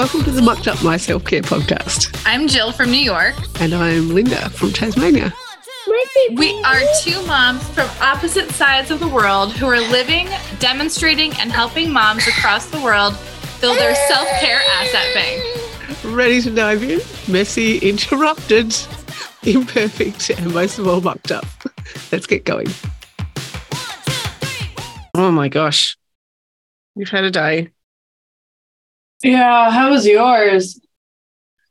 Welcome 0.00 0.24
to 0.24 0.30
the 0.30 0.40
Mucked 0.40 0.66
Up 0.66 0.82
My 0.82 0.96
Self 0.96 1.26
Care 1.26 1.42
podcast. 1.42 2.22
I'm 2.24 2.48
Jill 2.48 2.72
from 2.72 2.90
New 2.90 2.96
York. 2.96 3.34
And 3.60 3.74
I'm 3.74 4.14
Linda 4.14 4.48
from 4.48 4.72
Tasmania. 4.72 5.30
We 6.32 6.58
are 6.64 6.80
two 7.02 7.22
moms 7.26 7.62
from 7.68 7.86
opposite 8.00 8.48
sides 8.52 8.90
of 8.90 8.98
the 8.98 9.06
world 9.06 9.52
who 9.52 9.66
are 9.66 9.78
living, 9.78 10.26
demonstrating, 10.58 11.34
and 11.34 11.52
helping 11.52 11.92
moms 11.92 12.26
across 12.26 12.64
the 12.70 12.80
world 12.80 13.14
build 13.60 13.76
their 13.76 13.94
self 14.08 14.26
care 14.40 14.62
asset 14.80 15.06
bank. 15.12 15.94
Ready 16.02 16.40
to 16.40 16.50
dive 16.50 16.82
in? 16.82 17.00
Messy, 17.30 17.76
interrupted, 17.86 18.74
imperfect, 19.42 20.30
and 20.30 20.54
most 20.54 20.78
of 20.78 20.88
all, 20.88 21.02
mucked 21.02 21.30
up. 21.30 21.44
Let's 22.10 22.26
get 22.26 22.46
going. 22.46 22.68
Oh 25.12 25.30
my 25.30 25.50
gosh. 25.50 25.98
You've 26.96 27.10
had 27.10 27.24
a 27.24 27.30
day. 27.30 27.68
Yeah, 29.22 29.70
how 29.70 29.90
was 29.90 30.06
yours? 30.06 30.80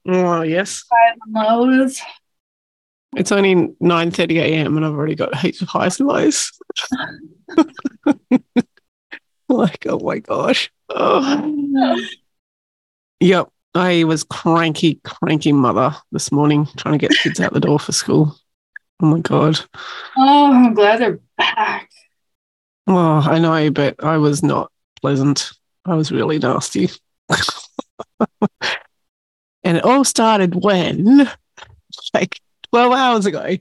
Oh, 0.08 0.42
yes. 0.42 0.84
Highs 0.92 1.18
and 1.26 1.34
lows. 1.34 2.02
It's 3.16 3.32
only 3.32 3.56
9.30 3.56 4.36
a.m. 4.38 4.78
and 4.78 4.86
I've 4.86 4.94
already 4.94 5.16
got 5.16 5.36
heaps 5.36 5.62
of 5.62 5.68
highs 5.68 6.00
and 6.00 6.10
lows. 6.10 6.52
like, 9.50 9.86
oh 9.88 10.00
my 10.00 10.20
gosh. 10.20 10.72
Oh. 10.90 12.00
Yep. 13.20 13.50
I 13.76 14.04
was 14.04 14.24
cranky, 14.24 15.00
cranky 15.04 15.52
mother 15.52 15.96
this 16.12 16.32
morning 16.32 16.68
trying 16.78 16.94
to 16.94 16.98
get 16.98 17.10
the 17.12 17.18
kids 17.18 17.40
out 17.40 17.54
the 17.54 17.60
door 17.60 17.80
for 17.80 17.92
school. 17.92 18.36
Oh 19.02 19.06
my 19.08 19.20
God. 19.20 19.60
Oh, 20.18 20.54
I'm 20.54 20.74
glad 20.74 21.00
they're 21.00 21.20
back. 21.38 21.90
Oh, 22.88 23.24
I 23.26 23.40
know, 23.40 23.70
but 23.72 24.04
I 24.04 24.18
was 24.18 24.44
not 24.44 24.72
pleasant. 25.02 25.52
I 25.86 25.96
was 25.96 26.12
really 26.12 26.40
nasty. 26.40 26.90
and 29.64 29.78
it 29.78 29.84
all 29.84 30.04
started 30.04 30.56
when, 30.56 31.30
like 32.14 32.40
12 32.72 32.94
hours 32.94 33.26
ago, 33.26 33.58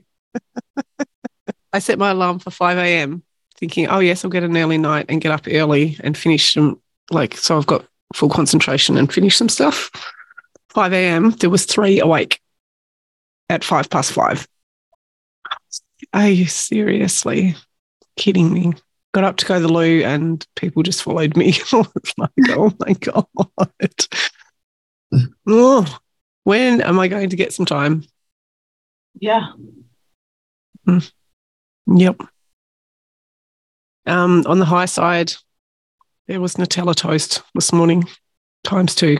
I 1.73 1.79
set 1.79 1.99
my 1.99 2.11
alarm 2.11 2.39
for 2.39 2.51
5 2.51 2.77
a.m., 2.77 3.23
thinking, 3.57 3.87
oh, 3.87 3.99
yes, 3.99 4.23
I'll 4.23 4.31
get 4.31 4.43
an 4.43 4.57
early 4.57 4.77
night 4.77 5.07
and 5.09 5.21
get 5.21 5.31
up 5.31 5.45
early 5.47 5.97
and 6.01 6.17
finish 6.17 6.53
some, 6.53 6.81
like, 7.11 7.35
so 7.35 7.57
I've 7.57 7.67
got 7.67 7.85
full 8.13 8.29
concentration 8.29 8.97
and 8.97 9.11
finish 9.11 9.35
some 9.35 9.49
stuff. 9.49 9.91
5 10.69 10.93
a.m., 10.93 11.31
there 11.31 11.49
was 11.49 11.65
three 11.65 11.99
awake 11.99 12.39
at 13.49 13.63
five 13.63 13.89
past 13.89 14.11
five. 14.11 14.47
Are 16.13 16.29
you 16.29 16.45
seriously 16.45 17.55
kidding 18.15 18.53
me? 18.53 18.73
got 19.11 19.23
up 19.23 19.37
to 19.37 19.45
go 19.45 19.55
to 19.55 19.61
the 19.61 19.71
loo 19.73 20.03
and 20.03 20.45
people 20.55 20.83
just 20.83 21.03
followed 21.03 21.35
me. 21.35 21.53
Like, 22.17 22.31
oh 22.49 22.71
my 22.79 22.93
God. 22.93 23.25
Oh, 25.47 25.97
when 26.43 26.81
am 26.81 26.99
I 26.99 27.07
going 27.07 27.29
to 27.29 27.35
get 27.35 27.53
some 27.53 27.65
time? 27.65 28.03
Yeah. 29.19 29.51
Mm. 30.87 31.11
Yep. 31.95 32.21
Um, 34.05 34.43
on 34.47 34.59
the 34.59 34.65
high 34.65 34.85
side, 34.85 35.33
there 36.27 36.41
was 36.41 36.55
Nutella 36.55 36.95
toast 36.95 37.43
this 37.53 37.73
morning, 37.73 38.05
times 38.63 38.95
two. 38.95 39.17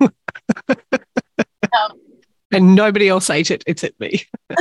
and 2.52 2.74
nobody 2.74 3.08
else 3.08 3.30
ate 3.30 3.50
it 3.50 3.64
except 3.66 3.98
me. 4.00 4.22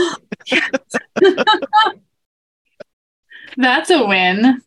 That's 3.58 3.89
a 3.89 4.06
win. 4.06 4.61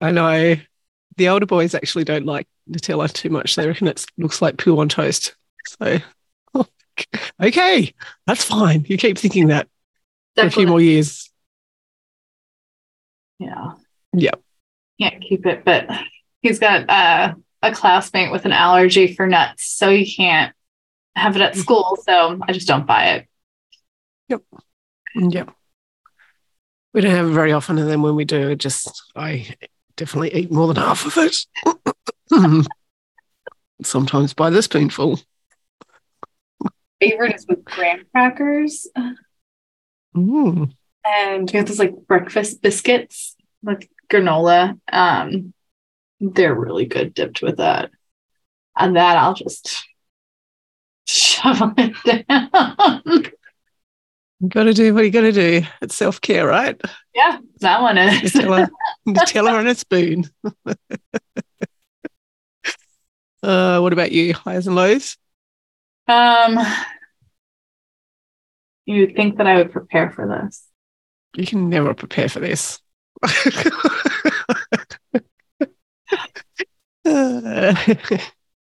I 0.00 0.10
know. 0.10 0.56
The 1.16 1.28
older 1.28 1.46
boys 1.46 1.74
actually 1.74 2.04
don't 2.04 2.26
like 2.26 2.46
Nutella 2.70 3.12
too 3.12 3.30
much. 3.30 3.56
They 3.56 3.66
reckon 3.66 3.88
it 3.88 4.04
looks 4.16 4.40
like 4.40 4.56
poo 4.56 4.78
on 4.78 4.88
toast. 4.88 5.34
So, 5.66 5.98
okay, 7.42 7.94
that's 8.26 8.44
fine. 8.44 8.84
You 8.88 8.96
keep 8.96 9.18
thinking 9.18 9.48
that 9.48 9.68
Definitely. 10.36 10.50
for 10.50 10.58
a 10.58 10.60
few 10.60 10.66
more 10.68 10.80
years. 10.80 11.30
Yeah. 13.38 13.72
Yep. 14.14 14.40
Can't 15.00 15.22
keep 15.22 15.46
it, 15.46 15.64
but 15.64 15.88
he's 16.42 16.58
got 16.58 16.88
uh, 16.88 17.34
a 17.62 17.72
classmate 17.72 18.30
with 18.30 18.44
an 18.44 18.52
allergy 18.52 19.14
for 19.14 19.26
nuts, 19.26 19.64
so 19.66 19.90
he 19.90 20.10
can't 20.10 20.54
have 21.16 21.36
it 21.36 21.42
at 21.42 21.56
school. 21.56 21.98
So 22.04 22.38
I 22.46 22.52
just 22.52 22.68
don't 22.68 22.86
buy 22.86 23.14
it. 23.14 23.26
Yep. 24.28 24.42
Yep. 25.16 25.50
We 26.94 27.00
don't 27.00 27.10
have 27.10 27.26
it 27.26 27.32
very 27.32 27.52
often, 27.52 27.78
and 27.78 27.88
then 27.88 28.02
when 28.02 28.14
we 28.16 28.24
do, 28.24 28.50
it 28.50 28.56
just 28.56 29.02
I 29.16 29.54
definitely 29.96 30.34
eat 30.34 30.50
more 30.52 30.66
than 30.68 30.76
half 30.76 31.06
of 31.06 31.16
it. 31.18 31.46
Sometimes 33.82 34.34
by 34.34 34.50
the 34.50 34.62
spoonful. 34.62 35.20
Favorite 37.00 37.34
is 37.34 37.46
with 37.48 37.64
graham 37.64 38.04
crackers. 38.12 38.86
Mm. 40.14 40.72
And 41.04 41.50
we 41.50 41.56
have 41.58 41.66
those 41.66 41.78
like 41.78 41.94
breakfast 42.06 42.62
biscuits 42.62 43.36
with 43.62 43.88
granola. 44.10 44.78
Um, 44.92 45.52
they're 46.20 46.54
really 46.54 46.86
good 46.86 47.14
dipped 47.14 47.42
with 47.42 47.56
that. 47.56 47.90
And 48.76 48.96
that 48.96 49.16
I'll 49.16 49.34
just 49.34 49.84
shovel 51.06 51.74
it 51.76 52.26
down. 52.28 53.24
You 54.42 54.48
got 54.48 54.64
to 54.64 54.74
do 54.74 54.92
what 54.92 55.04
you 55.04 55.12
got 55.12 55.20
to 55.20 55.30
do. 55.30 55.62
It's 55.80 55.94
self 55.94 56.20
care, 56.20 56.44
right? 56.44 56.78
Yeah, 57.14 57.38
that 57.60 57.80
one 57.80 57.96
is. 57.96 58.32
Nutella, 58.32 58.68
Nutella 59.06 59.52
on 59.52 59.68
a 59.68 59.74
spoon. 59.76 60.24
uh, 63.44 63.78
what 63.78 63.92
about 63.92 64.10
you? 64.10 64.34
Highs 64.34 64.66
and 64.66 64.74
lows? 64.74 65.16
Um, 66.08 66.58
you 68.84 69.12
think 69.14 69.38
that 69.38 69.46
I 69.46 69.58
would 69.58 69.70
prepare 69.70 70.10
for 70.10 70.26
this? 70.26 70.66
You 71.36 71.46
can 71.46 71.68
never 71.68 71.94
prepare 71.94 72.28
for 72.28 72.40
this. 72.40 72.80
uh, 77.04 77.74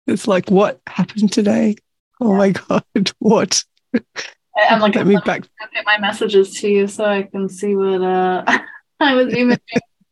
it's 0.09 0.27
like, 0.27 0.51
what 0.51 0.81
happened 0.89 1.33
today? 1.33 1.77
Oh 2.21 2.33
yeah. 2.33 2.39
my 2.39 2.51
God, 2.51 2.85
what? 3.21 3.65
I'm 4.69 4.81
like, 4.81 4.95
let 4.95 5.07
me 5.07 5.17
back. 5.25 5.49
Get 5.73 5.87
my 5.87 5.99
messages 5.99 6.55
to 6.61 6.69
you 6.69 6.87
so 6.87 7.05
I 7.05 7.23
can 7.23 7.49
see 7.49 7.75
what 7.75 8.03
uh, 8.03 8.45
I 9.01 9.15
was 9.15 9.35
even. 9.35 9.59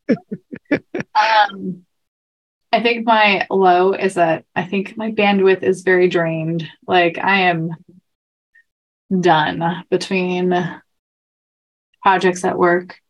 um, 1.15 1.85
I 2.71 2.83
think 2.83 3.07
my 3.07 3.47
low 3.51 3.93
is 3.93 4.15
that 4.15 4.45
I 4.55 4.65
think 4.65 4.97
my 4.97 5.11
bandwidth 5.11 5.63
is 5.63 5.83
very 5.83 6.09
drained. 6.09 6.69
Like 6.87 7.19
I 7.19 7.43
am 7.43 7.71
done 9.21 9.85
between 9.91 10.81
projects 12.03 12.45
at 12.45 12.59
work 12.59 13.01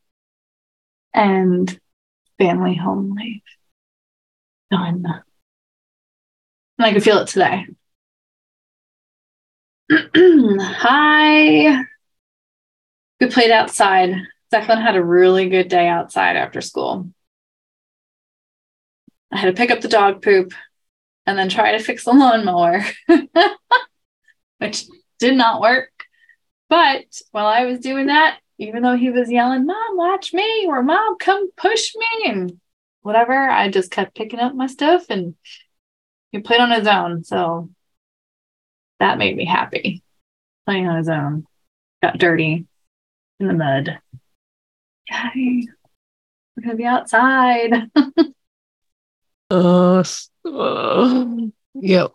and 1.12 1.78
family 2.38 2.77
home 2.77 3.15
life. 3.16 3.43
Done. 4.71 5.04
And 6.78 6.87
I 6.87 6.93
can 6.93 7.00
feel 7.00 7.19
it 7.19 7.28
today. 7.28 7.66
Hi. 9.91 11.84
We 13.21 13.26
played 13.28 13.50
outside. 13.50 14.15
Declan 14.53 14.81
had 14.81 14.97
a 14.97 15.04
really 15.04 15.49
good 15.49 15.69
day 15.69 15.88
outside 15.88 16.37
after 16.37 16.60
school. 16.60 17.10
I 19.32 19.38
had 19.38 19.47
to 19.47 19.53
pick 19.53 19.71
up 19.71 19.81
the 19.81 19.88
dog 19.88 20.22
poop 20.22 20.53
and 21.27 21.38
then 21.38 21.48
try 21.48 21.72
to 21.72 21.82
fix 21.84 22.04
the 22.04 22.12
lawnmower, 22.12 22.82
which 24.59 24.84
did 25.19 25.37
not 25.37 25.60
work. 25.60 25.91
But 26.69 27.04
while 27.32 27.47
I 27.47 27.65
was 27.65 27.81
doing 27.81 28.06
that, 28.06 28.38
even 28.59 28.82
though 28.82 28.97
he 28.97 29.10
was 29.10 29.31
yelling, 29.31 29.66
Mom, 29.66 29.97
watch 29.97 30.32
me, 30.32 30.66
or 30.66 30.82
Mom, 30.82 31.19
come 31.19 31.51
push 31.57 31.92
me, 31.97 32.30
and 32.30 32.60
whatever, 33.03 33.34
I 33.34 33.71
just 33.71 33.91
kept 33.91 34.16
picking 34.16 34.41
up 34.41 34.54
my 34.54 34.66
stuff 34.66 35.07
and 35.10 35.34
he 36.33 36.41
played 36.41 36.60
on 36.60 36.71
his 36.71 36.86
own. 36.86 37.24
So 37.24 37.71
that 39.00 39.18
made 39.18 39.36
me 39.36 39.45
happy. 39.45 40.03
Playing 40.66 40.89
on 40.89 40.97
his 40.97 41.09
own. 41.09 41.47
Got 42.03 42.18
dirty 42.18 42.66
in 43.41 43.47
the 43.47 43.54
mud. 43.54 43.98
Yay. 45.10 45.66
We're 46.56 46.62
gonna 46.62 46.77
be 46.77 46.84
outside. 46.84 47.91
uh, 49.50 50.04
uh, 50.45 51.27
yeah. 51.74 52.06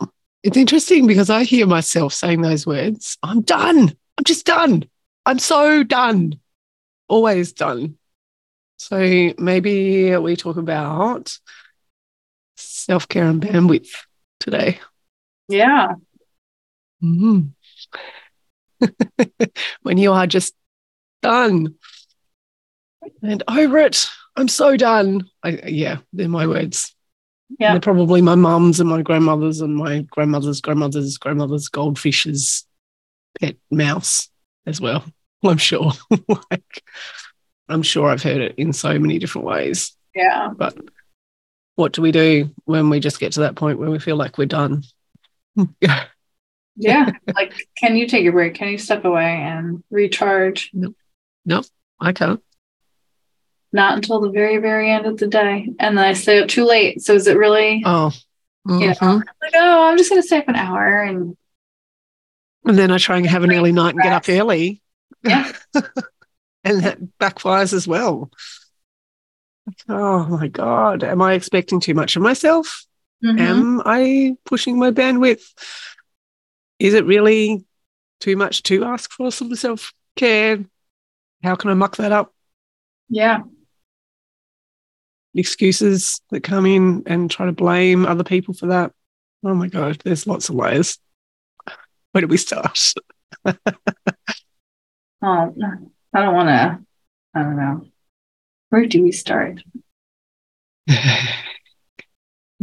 It's 0.43 0.57
interesting 0.57 1.07
because 1.07 1.29
I 1.29 1.43
hear 1.43 1.65
myself 1.65 2.13
saying 2.13 2.41
those 2.41 2.65
words. 2.65 3.17
I'm 3.23 3.41
done. 3.41 3.95
I'm 4.17 4.23
just 4.25 4.45
done. 4.45 4.83
I'm 5.25 5.39
so 5.39 5.83
done. 5.83 6.39
Always 7.07 7.53
done. 7.53 7.97
So 8.77 9.33
maybe 9.37 10.15
we 10.17 10.35
talk 10.35 10.57
about 10.57 11.37
self 12.57 13.07
care 13.07 13.25
and 13.25 13.41
bandwidth 13.41 13.89
today. 14.41 14.79
Yeah. 15.47 15.93
Mm-hmm. 17.03 17.41
when 19.81 19.97
you 19.97 20.11
are 20.11 20.27
just 20.27 20.53
done 21.21 21.75
and 23.21 23.43
over 23.47 23.77
it, 23.79 24.09
I'm 24.35 24.47
so 24.47 24.77
done. 24.77 25.29
I, 25.43 25.59
yeah, 25.67 25.97
they're 26.11 26.29
my 26.29 26.47
words. 26.47 26.95
Yeah. 27.59 27.73
They're 27.73 27.81
probably 27.81 28.21
my 28.21 28.35
mum's 28.35 28.79
and 28.79 28.89
my 28.89 29.01
grandmother's 29.01 29.61
and 29.61 29.75
my 29.75 30.01
grandmother's 30.09 30.61
grandmother's 30.61 31.17
grandmother's 31.17 31.69
goldfish's 31.69 32.65
pet 33.39 33.55
mouse 33.69 34.29
as 34.65 34.81
well. 34.81 35.05
I'm 35.43 35.57
sure. 35.57 35.91
like, 36.51 36.83
I'm 37.67 37.83
sure 37.83 38.09
I've 38.09 38.23
heard 38.23 38.41
it 38.41 38.55
in 38.57 38.73
so 38.73 38.97
many 38.97 39.19
different 39.19 39.45
ways. 39.45 39.95
Yeah. 40.15 40.49
But 40.55 40.77
what 41.75 41.93
do 41.93 42.01
we 42.01 42.11
do 42.11 42.51
when 42.65 42.89
we 42.89 42.99
just 42.99 43.19
get 43.19 43.33
to 43.33 43.41
that 43.41 43.55
point 43.55 43.79
where 43.79 43.91
we 43.91 43.99
feel 43.99 44.15
like 44.15 44.37
we're 44.37 44.45
done? 44.45 44.83
Yeah. 46.75 47.11
like, 47.35 47.53
can 47.77 47.95
you 47.95 48.07
take 48.07 48.25
a 48.25 48.31
break? 48.31 48.55
Can 48.55 48.69
you 48.69 48.77
step 48.77 49.05
away 49.05 49.23
and 49.41 49.83
recharge? 49.91 50.71
No, 50.73 50.93
no, 51.45 51.61
I 51.99 52.13
can't. 52.13 52.41
Not 53.71 53.95
until 53.95 54.21
the 54.21 54.29
very, 54.29 54.57
very 54.57 54.91
end 54.91 55.05
of 55.05 55.17
the 55.17 55.27
day. 55.27 55.67
And 55.79 55.97
then 55.97 56.05
I 56.05 56.13
stay 56.13 56.41
up 56.41 56.47
too 56.47 56.65
late. 56.65 57.01
So 57.01 57.13
is 57.13 57.27
it 57.27 57.37
really 57.37 57.81
Oh. 57.85 58.11
You 58.67 58.87
know. 58.87 58.93
Mhm. 58.93 59.23
like, 59.41 59.53
oh, 59.55 59.87
I'm 59.87 59.97
just 59.97 60.09
going 60.09 60.21
to 60.21 60.25
stay 60.27 60.37
up 60.37 60.47
an 60.47 60.55
hour 60.55 61.01
and 61.01 61.35
And 62.65 62.77
then 62.77 62.91
I 62.91 62.97
try 62.97 63.17
and 63.17 63.25
have 63.25 63.43
an 63.43 63.51
early 63.53 63.71
night 63.71 63.93
and 63.95 64.01
get 64.03 64.13
up 64.13 64.29
early. 64.29 64.81
Yeah. 65.23 65.51
and 66.63 66.83
that 66.83 66.99
backfires 67.19 67.73
as 67.73 67.87
well. 67.87 68.31
Oh 69.89 70.25
my 70.27 70.47
God. 70.47 71.03
Am 71.03 71.21
I 71.21 71.33
expecting 71.33 71.79
too 71.79 71.93
much 71.93 72.15
of 72.15 72.21
myself? 72.21 72.85
Mhm. 73.23 73.39
Am 73.39 73.81
I 73.85 74.35
pushing 74.45 74.77
my 74.77 74.91
bandwidth? 74.91 75.43
Is 76.83 76.93
it 76.93 77.05
really 77.05 77.63
too 78.19 78.35
much 78.35 78.61
to 78.63 78.83
ask 78.83 79.09
for 79.13 79.31
some 79.31 79.55
self 79.55 79.93
care? 80.17 80.59
How 81.41 81.55
can 81.55 81.69
I 81.69 81.75
muck 81.75 81.95
that 81.95 82.11
up? 82.11 82.33
yeah. 83.09 83.41
Excuses 85.33 86.21
that 86.29 86.43
come 86.43 86.65
in 86.65 87.03
and 87.05 87.31
try 87.31 87.45
to 87.45 87.53
blame 87.53 88.05
other 88.05 88.25
people 88.25 88.53
for 88.53 88.67
that. 88.67 88.91
Oh 89.45 89.55
my 89.55 89.67
God, 89.67 89.99
there's 90.03 90.27
lots 90.27 90.49
of 90.49 90.55
layers. 90.55 90.99
Where 92.11 92.21
do 92.21 92.27
we 92.27 92.37
start? 92.37 92.93
Oh, 95.25 95.55
I 96.13 96.21
don't 96.21 96.33
want 96.33 96.49
to. 96.49 96.79
I 97.33 97.43
don't 97.43 97.55
know. 97.55 97.85
Where 98.71 98.85
do 98.87 99.01
we 99.01 99.13
start? 99.13 99.63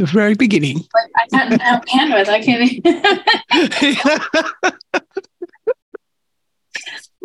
the 0.01 0.07
very 0.07 0.35
beginning. 0.35 0.79
Like, 0.95 1.11
I 1.17 1.27
can't 1.29 1.63
have 1.63 1.85
bandwidth. 1.85 2.29
I 2.29 2.43
can't. 2.43 2.81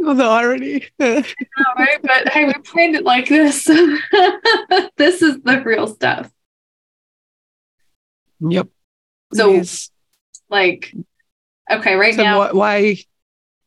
oh, 0.04 0.14
the 0.14 0.24
irony. 0.24 0.86
know, 1.00 1.24
right? 1.78 2.00
But 2.02 2.30
hey, 2.30 2.46
we 2.46 2.54
planned 2.54 2.96
it 2.96 3.04
like 3.04 3.28
this. 3.28 3.64
this 4.98 5.22
is 5.22 5.42
the 5.42 5.62
real 5.66 5.88
stuff. 5.88 6.30
yep. 8.40 8.68
So- 9.34 9.54
is. 9.54 9.90
Like, 10.48 10.94
okay, 11.72 11.96
right 11.96 12.14
So 12.14 12.22
now, 12.22 12.38
why, 12.38 12.52
why 12.52 12.98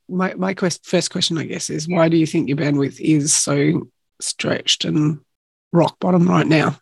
my, 0.09 0.35
my 0.35 0.55
quest, 0.55 0.87
first 0.87 1.11
question, 1.11 1.37
I 1.39 1.45
guess, 1.45 1.71
is 1.71 1.89
why 1.89 2.09
do 2.09 2.17
you 2.17 2.27
think 2.27 2.49
your 2.49 2.57
bandwidth 2.57 3.01
is 3.01 3.33
so 3.35 3.89
stretched 4.21 4.85
and 4.85 5.19
rock 5.73 5.99
bottom 5.99 6.29
right 6.29 6.47
now? 6.47 6.79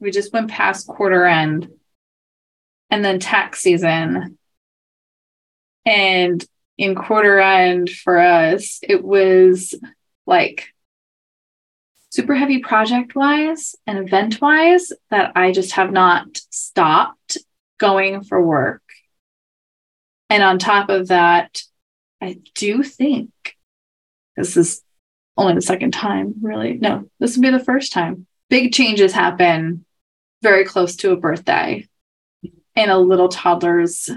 We 0.00 0.10
just 0.10 0.32
went 0.32 0.50
past 0.50 0.86
quarter 0.86 1.24
end 1.24 1.68
and 2.90 3.04
then 3.04 3.18
tax 3.18 3.60
season. 3.60 4.38
And 5.86 6.44
in 6.78 6.94
quarter 6.94 7.40
end 7.40 7.90
for 7.90 8.18
us, 8.18 8.80
it 8.82 9.02
was 9.02 9.74
like 10.26 10.68
super 12.10 12.34
heavy 12.34 12.58
project 12.58 13.14
wise 13.14 13.74
and 13.86 13.98
event 13.98 14.40
wise 14.40 14.92
that 15.10 15.32
I 15.34 15.52
just 15.52 15.72
have 15.72 15.92
not 15.92 16.26
stopped 16.50 17.38
going 17.78 18.22
for 18.22 18.40
work. 18.40 18.82
And 20.30 20.42
on 20.42 20.58
top 20.58 20.88
of 20.88 21.08
that, 21.08 21.62
I 22.20 22.38
do 22.54 22.82
think 22.82 23.30
this 24.36 24.56
is 24.56 24.82
only 25.36 25.54
the 25.54 25.62
second 25.62 25.92
time, 25.92 26.34
really. 26.40 26.74
No, 26.74 27.10
this 27.18 27.36
would 27.36 27.42
be 27.42 27.50
the 27.50 27.58
first 27.58 27.92
time. 27.92 28.26
Big 28.54 28.72
changes 28.72 29.12
happen 29.12 29.84
very 30.40 30.64
close 30.64 30.94
to 30.94 31.10
a 31.10 31.16
birthday 31.16 31.88
in 32.76 32.88
a 32.88 32.96
little 32.96 33.26
toddler's 33.26 34.08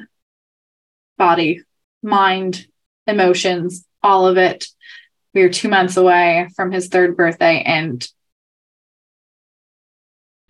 body, 1.17 1.63
mind, 2.03 2.67
emotions, 3.07 3.83
all 4.03 4.27
of 4.27 4.37
it. 4.37 4.67
We 5.33 5.41
are 5.41 5.49
two 5.49 5.69
months 5.69 5.97
away 5.97 6.49
from 6.55 6.71
his 6.71 6.87
third 6.87 7.17
birthday, 7.17 7.63
and 7.65 8.07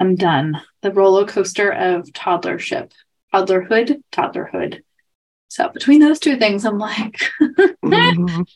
I'm 0.01 0.15
done. 0.15 0.61
The 0.81 0.91
roller 0.91 1.25
coaster 1.25 1.71
of 1.71 2.07
toddlership, 2.07 2.91
toddlerhood, 3.33 4.01
toddlerhood. 4.11 4.81
So 5.47 5.69
between 5.69 6.01
those 6.01 6.19
two 6.19 6.35
things, 6.35 6.65
I'm 6.65 6.77
like, 6.77 7.21
Mhm. 7.85 8.49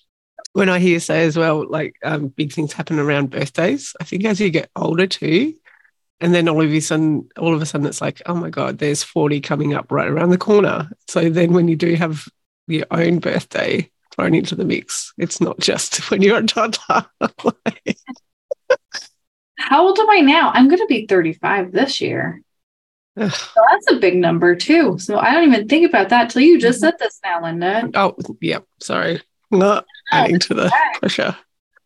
When 0.54 0.70
I 0.70 0.80
hear 0.80 0.94
you 0.94 1.00
say 1.00 1.24
as 1.24 1.38
well, 1.38 1.66
like 1.70 1.96
um, 2.04 2.28
big 2.28 2.52
things 2.52 2.74
happen 2.74 3.00
around 3.00 3.30
birthdays, 3.30 3.96
I 4.02 4.04
think 4.04 4.26
as 4.26 4.40
you 4.40 4.50
get 4.50 4.70
older 4.76 5.08
too, 5.08 5.54
and 6.20 6.34
then 6.34 6.50
all 6.50 6.62
of 6.62 6.72
a 6.72 6.80
sudden, 6.82 7.30
all 7.38 7.56
of 7.56 7.62
a 7.62 7.66
sudden, 7.66 7.88
it's 7.88 8.02
like, 8.02 8.22
oh 8.26 8.36
my 8.36 8.50
god, 8.50 8.78
there's 8.78 9.02
forty 9.02 9.40
coming 9.42 9.74
up 9.74 9.92
right 9.92 10.08
around 10.08 10.30
the 10.30 10.38
corner. 10.38 10.90
So 11.08 11.30
then, 11.30 11.54
when 11.54 11.68
you 11.68 11.76
do 11.76 11.96
have 11.96 12.28
your 12.68 12.86
own 12.92 13.20
birthday 13.20 13.90
thrown 14.14 14.36
into 14.36 14.56
the 14.56 14.66
mix, 14.66 15.14
it's 15.18 15.42
not 15.42 15.60
just 15.60 16.12
when 16.12 16.22
you're 16.22 16.38
a 16.38 16.46
toddler. 16.46 17.06
how 19.58 19.88
old 19.88 20.00
am 20.00 20.10
I 20.10 20.20
now? 20.20 20.52
I'm 20.54 20.68
going 20.68 20.80
to 20.80 20.88
be 20.88 21.08
35 21.08 21.72
this 21.72 22.02
year. 22.02 22.42
So 23.18 23.28
that's 23.28 23.92
a 23.92 24.00
big 24.00 24.16
number 24.16 24.56
too. 24.56 24.98
So 24.98 25.20
I 25.20 25.34
don't 25.34 25.52
even 25.52 25.68
think 25.68 25.88
about 25.88 26.10
that 26.10 26.30
till 26.30 26.42
you 26.44 26.58
just 26.60 26.80
said 26.80 26.94
this 26.98 27.20
now, 27.24 27.44
Linda. 27.44 27.90
oh, 27.94 28.16
yeah, 28.40 28.60
sorry, 28.80 29.22
not 29.52 29.86
adding 30.12 30.40
to 30.40 30.54
the 30.54 30.72
pressure. 31.00 31.36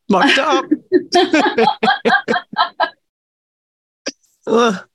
Locked 0.09 0.37
up. 0.37 0.65
Ugh. 4.47 4.87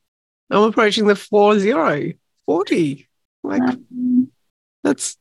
I'm 0.53 0.63
approaching 0.65 1.07
the 1.07 1.17
four 1.17 1.59
zero, 1.59 2.13
40. 2.47 3.09
Like 3.43 3.63
Um, 3.63 4.31
that's 4.83 5.17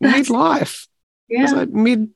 That's- 0.00 0.28
midlife. 0.28 0.88
It's 1.28 1.52
yeah. 1.52 1.58
like 1.58 1.70
mid 1.70 2.10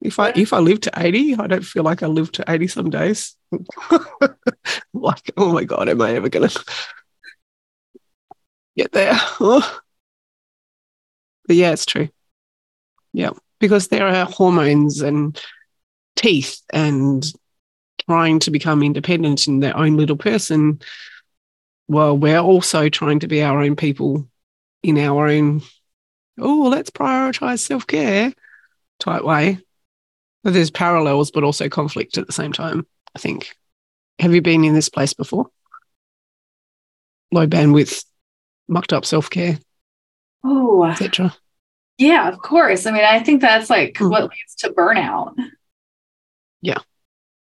if 0.00 0.18
I 0.18 0.32
if 0.34 0.52
I 0.52 0.58
live 0.58 0.80
to 0.82 0.92
80, 0.96 1.36
I 1.36 1.46
don't 1.46 1.64
feel 1.64 1.82
like 1.82 2.02
I 2.02 2.06
live 2.06 2.32
to 2.32 2.44
80 2.48 2.66
some 2.68 2.90
days. 2.90 3.36
like, 4.92 5.30
oh 5.36 5.52
my 5.52 5.64
god, 5.64 5.88
am 5.88 6.00
I 6.02 6.14
ever 6.14 6.28
gonna 6.28 6.50
get 8.76 8.92
there? 8.92 9.12
Oh. 9.40 9.80
But 11.46 11.56
yeah, 11.56 11.72
it's 11.72 11.84
true. 11.86 12.08
Yeah. 13.12 13.30
Because 13.60 13.88
there 13.88 14.06
are 14.06 14.24
hormones 14.24 15.00
and 15.00 15.40
teeth 16.16 16.60
and 16.72 17.24
trying 18.06 18.40
to 18.40 18.50
become 18.50 18.82
independent 18.82 19.46
in 19.46 19.60
their 19.60 19.76
own 19.76 19.96
little 19.96 20.16
person. 20.16 20.80
Well, 21.88 22.16
we're 22.16 22.38
also 22.38 22.88
trying 22.88 23.20
to 23.20 23.28
be 23.28 23.42
our 23.42 23.62
own 23.62 23.76
people 23.76 24.28
in 24.82 24.98
our 24.98 25.28
own, 25.28 25.62
oh, 26.38 26.68
let's 26.68 26.90
prioritize 26.90 27.60
self 27.60 27.86
care 27.86 28.32
type 28.98 29.22
way. 29.22 29.58
But 30.42 30.54
there's 30.54 30.70
parallels, 30.70 31.30
but 31.30 31.44
also 31.44 31.68
conflict 31.68 32.16
at 32.16 32.26
the 32.26 32.32
same 32.32 32.52
time, 32.52 32.86
I 33.14 33.18
think. 33.18 33.54
Have 34.18 34.34
you 34.34 34.42
been 34.42 34.64
in 34.64 34.74
this 34.74 34.88
place 34.88 35.12
before? 35.12 35.46
Low 37.32 37.46
bandwidth, 37.46 38.04
mucked 38.68 38.92
up 38.92 39.04
self 39.04 39.30
care, 39.30 39.58
Oh, 40.42 40.84
etc. 40.84 41.34
yeah, 42.00 42.28
of 42.28 42.38
course. 42.40 42.86
I 42.86 42.90
mean, 42.92 43.04
I 43.04 43.22
think 43.22 43.40
that's 43.42 43.68
like 43.70 43.94
Mm. 43.94 44.10
what 44.10 44.22
leads 44.30 44.54
to 44.58 44.70
burnout. 44.70 45.34
Yeah. 46.62 46.78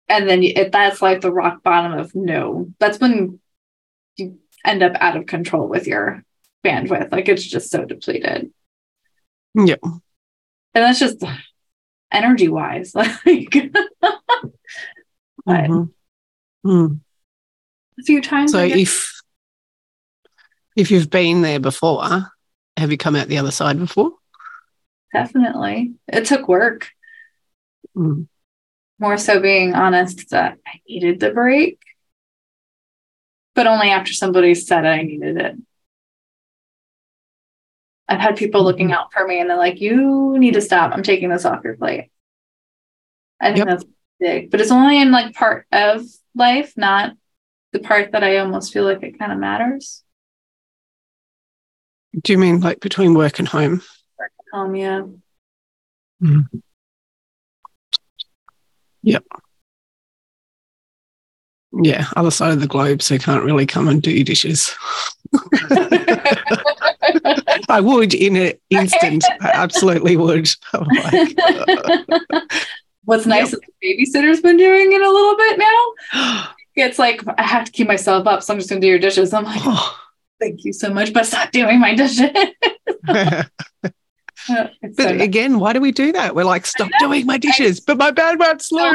And 0.10 0.28
then 0.28 0.42
it, 0.44 0.72
that's 0.72 1.02
like 1.02 1.22
the 1.22 1.32
rock 1.32 1.64
bottom 1.64 1.94
of 1.98 2.14
no. 2.16 2.74
That's 2.80 3.00
when 3.00 3.40
you 4.18 4.40
end 4.66 4.82
up 4.84 4.94
out 5.00 5.16
of 5.16 5.26
control 5.28 5.68
with 5.68 5.86
your 5.88 6.24
bandwidth. 6.66 7.12
Like 7.12 7.30
it's 7.30 7.46
just 7.46 7.70
so 7.70 7.86
depleted. 7.86 8.52
Yeah. 9.54 9.76
And 9.84 9.94
that's 10.74 11.00
just 11.00 11.24
energy 12.12 12.48
wise. 12.48 12.94
Like 13.26 13.72
But- 15.46 15.66
Mhm. 15.70 15.92
Mm. 16.66 17.00
a 18.00 18.04
few 18.04 18.22
times. 18.22 18.52
So 18.52 18.60
if 18.60 19.14
if 20.76 20.92
you've 20.92 21.10
been 21.10 21.42
there 21.42 21.60
before, 21.60 22.04
have 22.78 22.92
you 22.92 22.98
come 22.98 23.16
out 23.16 23.28
the 23.30 23.38
other 23.40 23.52
side 23.52 23.80
before? 23.80 24.12
Definitely. 25.14 25.94
It 26.08 26.26
took 26.26 26.48
work. 26.48 26.90
Mm. 27.96 28.28
more 29.00 29.18
so 29.18 29.40
being 29.40 29.74
honest 29.74 30.30
that 30.30 30.58
I 30.66 30.82
needed 30.88 31.20
the 31.20 31.32
break, 31.32 31.80
but 33.56 33.68
only 33.68 33.90
after 33.90 34.14
somebody 34.14 34.54
said 34.56 34.86
I 34.86 35.02
needed 35.02 35.38
it. 35.38 35.56
I've 38.08 38.20
had 38.20 38.38
people 38.38 38.64
looking 38.64 38.92
out 38.92 39.12
for 39.12 39.28
me 39.28 39.40
and 39.40 39.50
they're 39.50 39.58
like, 39.58 39.82
you 39.82 40.38
need 40.40 40.54
to 40.54 40.62
stop. 40.62 40.94
I'm 40.94 41.04
taking 41.04 41.30
this 41.30 41.46
off 41.46 41.64
your 41.64 41.76
plate. 41.76 42.10
I 43.40 43.48
think 43.54 43.58
Yep. 43.58 43.68
that's 43.68 43.86
big, 44.20 44.52
but 44.52 44.62
it's 44.62 44.72
only 44.72 45.00
in 45.02 45.12
like 45.12 45.34
part 45.36 45.68
of 45.72 46.04
life, 46.34 46.74
not 46.78 47.16
the 47.74 47.80
part 47.80 48.14
that 48.14 48.24
I 48.24 48.38
almost 48.38 48.72
feel 48.74 48.86
like 48.86 49.04
it 49.04 49.20
kind 49.20 49.32
of 49.32 49.40
matters. 49.40 50.04
Do 52.24 52.32
you 52.32 52.38
mean 52.38 52.62
like 52.62 52.80
between 52.80 53.14
work 53.14 53.40
and 53.40 53.48
home? 53.48 53.82
Um, 54.58 54.76
yeah. 59.04 59.20
Yeah, 61.84 62.08
other 62.16 62.32
side 62.32 62.54
of 62.54 62.62
the 62.62 62.68
globe, 62.68 63.02
so 63.02 63.18
can't 63.18 63.44
really 63.44 63.66
come 63.66 63.88
and 63.88 64.02
do 64.02 64.12
your 64.12 64.24
dishes. 64.24 64.76
I 67.70 67.82
would 67.82 68.14
in 68.14 68.36
an 68.36 68.54
instant. 68.70 69.24
I 69.42 69.52
absolutely 69.54 70.18
would. 70.18 70.50
Like, 70.74 71.38
What's 73.06 73.26
nice 73.26 73.54
is 73.54 73.60
the 73.60 73.72
babysitter's 73.84 74.42
been 74.42 74.58
doing 74.58 74.92
it 74.92 75.02
a 75.02 75.10
little 75.10 75.38
bit 75.38 75.60
now. 75.60 76.48
It's 76.80 77.00
like 77.00 77.24
I 77.40 77.42
have 77.42 77.66
to 77.66 77.72
keep 77.72 77.88
myself 77.88 78.28
up, 78.28 78.44
so 78.44 78.54
I'm 78.54 78.60
just 78.60 78.70
gonna 78.70 78.80
do 78.80 78.88
your 78.88 79.00
dishes. 79.00 79.34
I'm 79.34 79.46
like, 79.46 79.62
oh. 79.64 80.00
thank 80.40 80.64
you 80.64 80.72
so 80.72 80.94
much, 80.94 81.12
but 81.12 81.26
stop 81.26 81.52
doing 81.52 81.80
my 81.80 81.96
dishes. 81.96 82.30
It's 85.08 85.14
so 85.14 85.14
But 85.14 85.18
nice. 85.18 85.28
again, 85.28 85.60
why 85.60 85.74
do 85.74 85.82
we 85.82 85.92
do 85.92 86.12
that? 86.12 86.36
We're 86.36 86.44
like, 86.44 86.66
stop 86.66 86.90
doing 87.00 87.26
my 87.26 87.38
dishes, 87.38 87.80
but 87.80 87.98
my 87.98 88.12
bandwidth's 88.12 88.72
low. 88.72 88.94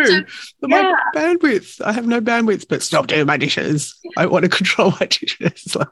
But 0.61 0.71
Yeah. 0.71 0.93
my 0.93 1.21
bandwidth, 1.21 1.81
I 1.85 1.93
have 1.93 2.07
no 2.07 2.21
bandwidth, 2.21 2.67
but 2.69 2.83
stop 2.83 3.07
doing 3.07 3.27
my 3.27 3.37
dishes. 3.37 3.95
I 4.17 4.27
want 4.27 4.45
to 4.45 4.49
control 4.49 4.93
my 5.01 5.07
dishes. 5.07 5.77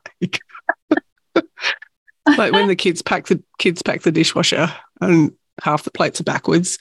Like, 2.26 2.36
like 2.36 2.52
when 2.52 2.68
the 2.68 2.76
kids 2.76 3.02
pack 3.02 3.26
the 3.26 3.42
kids 3.58 3.82
pack 3.82 4.02
the 4.02 4.12
dishwasher 4.12 4.72
and 5.00 5.32
half 5.62 5.82
the 5.84 5.90
plates 5.90 6.20
are 6.20 6.24
backwards, 6.24 6.78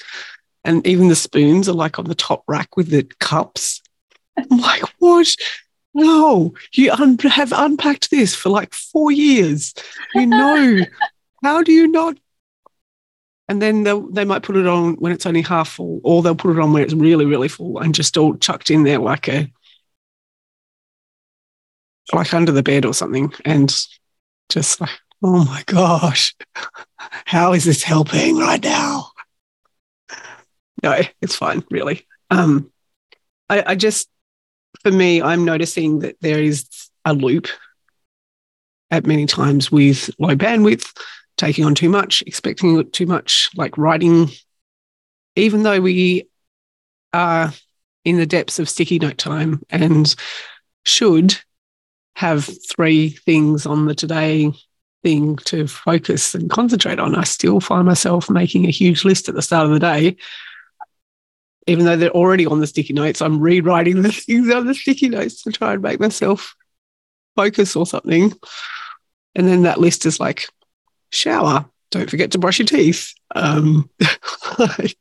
and 0.63 0.85
even 0.85 1.07
the 1.07 1.15
spoons 1.15 1.67
are 1.69 1.73
like 1.73 1.97
on 1.97 2.05
the 2.05 2.15
top 2.15 2.43
rack 2.47 2.75
with 2.77 2.89
the 2.89 3.03
cups. 3.19 3.81
I'm 4.37 4.59
like, 4.59 4.83
what? 4.99 5.33
No, 5.95 6.53
you 6.73 6.91
un- 6.91 7.17
have 7.19 7.51
unpacked 7.51 8.11
this 8.11 8.35
for 8.35 8.49
like 8.49 8.73
four 8.73 9.11
years. 9.11 9.73
You 10.13 10.27
know, 10.27 10.81
how 11.43 11.63
do 11.63 11.71
you 11.71 11.87
not? 11.87 12.17
And 13.49 13.61
then 13.61 13.83
they 14.13 14.25
might 14.25 14.43
put 14.43 14.55
it 14.55 14.67
on 14.67 14.93
when 14.97 15.11
it's 15.11 15.25
only 15.25 15.41
half 15.41 15.69
full, 15.69 15.99
or 16.03 16.21
they'll 16.21 16.35
put 16.35 16.55
it 16.55 16.59
on 16.59 16.71
when 16.71 16.83
it's 16.83 16.93
really, 16.93 17.25
really 17.25 17.47
full 17.47 17.79
and 17.79 17.95
just 17.95 18.15
all 18.15 18.37
chucked 18.37 18.69
in 18.69 18.83
there 18.83 18.99
like 18.99 19.27
a 19.27 19.51
like 22.13 22.33
under 22.33 22.51
the 22.51 22.63
bed 22.63 22.85
or 22.85 22.93
something. 22.93 23.33
And 23.45 23.75
just 24.49 24.79
like, 24.79 24.91
oh 25.23 25.45
my 25.45 25.63
gosh, 25.65 26.35
how 27.25 27.53
is 27.53 27.65
this 27.65 27.81
helping 27.81 28.37
right 28.37 28.63
now? 28.63 29.09
No, 30.83 31.01
it's 31.19 31.35
fine, 31.35 31.63
really. 31.71 32.05
Um, 32.29 32.71
I, 33.49 33.63
I 33.71 33.75
just, 33.75 34.09
for 34.83 34.91
me, 34.91 35.21
I'm 35.23 35.43
noticing 35.43 35.99
that 35.99 36.17
there 36.21 36.41
is 36.41 36.69
a 37.03 37.13
loop 37.13 37.47
at 38.91 39.07
many 39.07 39.25
times 39.25 39.71
with 39.71 40.09
low 40.19 40.35
bandwidth, 40.35 40.95
taking 41.39 41.63
on 41.63 41.73
too 41.73 41.89
much, 41.89 42.21
expecting 42.27 42.87
too 42.91 43.05
much, 43.05 43.49
like 43.55 43.77
writing, 43.77 44.29
even 45.35 45.63
though 45.63 45.79
we 45.79 46.27
are 47.13 47.53
in 48.03 48.17
the 48.17 48.25
depths 48.25 48.59
of 48.59 48.69
sticky 48.69 48.99
note 48.99 49.17
time 49.17 49.61
and 49.69 50.15
should 50.85 51.37
have 52.15 52.49
three 52.69 53.09
things 53.09 53.65
on 53.65 53.85
the 53.85 53.95
today 53.95 54.51
thing 55.01 55.37
to 55.37 55.65
focus 55.65 56.35
and 56.35 56.49
concentrate 56.49 56.99
on, 56.99 57.15
I 57.15 57.23
still 57.23 57.61
find 57.61 57.85
myself 57.85 58.29
making 58.29 58.65
a 58.65 58.71
huge 58.71 59.05
list 59.05 59.29
at 59.29 59.35
the 59.35 59.41
start 59.41 59.65
of 59.65 59.71
the 59.71 59.79
day. 59.79 60.17
Even 61.67 61.85
though 61.85 61.95
they're 61.95 62.09
already 62.09 62.45
on 62.45 62.59
the 62.59 62.67
sticky 62.67 62.93
notes, 62.93 63.21
I'm 63.21 63.39
rewriting 63.39 64.01
the 64.01 64.11
things 64.11 64.53
on 64.53 64.67
the 64.67 64.73
sticky 64.73 65.07
notes 65.07 65.43
to 65.43 65.51
try 65.51 65.73
and 65.73 65.81
make 65.81 66.01
myself 66.01 66.53
focus 67.37 67.77
or 67.77 67.85
something. 67.85 68.33
And 69.35 69.47
then 69.47 69.63
that 69.63 69.79
list 69.79 70.05
is 70.05 70.19
like 70.19 70.49
shower, 71.09 71.65
don't 71.91 72.09
forget 72.09 72.31
to 72.31 72.37
brush 72.37 72.59
your 72.59 72.65
teeth. 72.65 73.13
Um, 73.35 73.89
like 74.59 74.97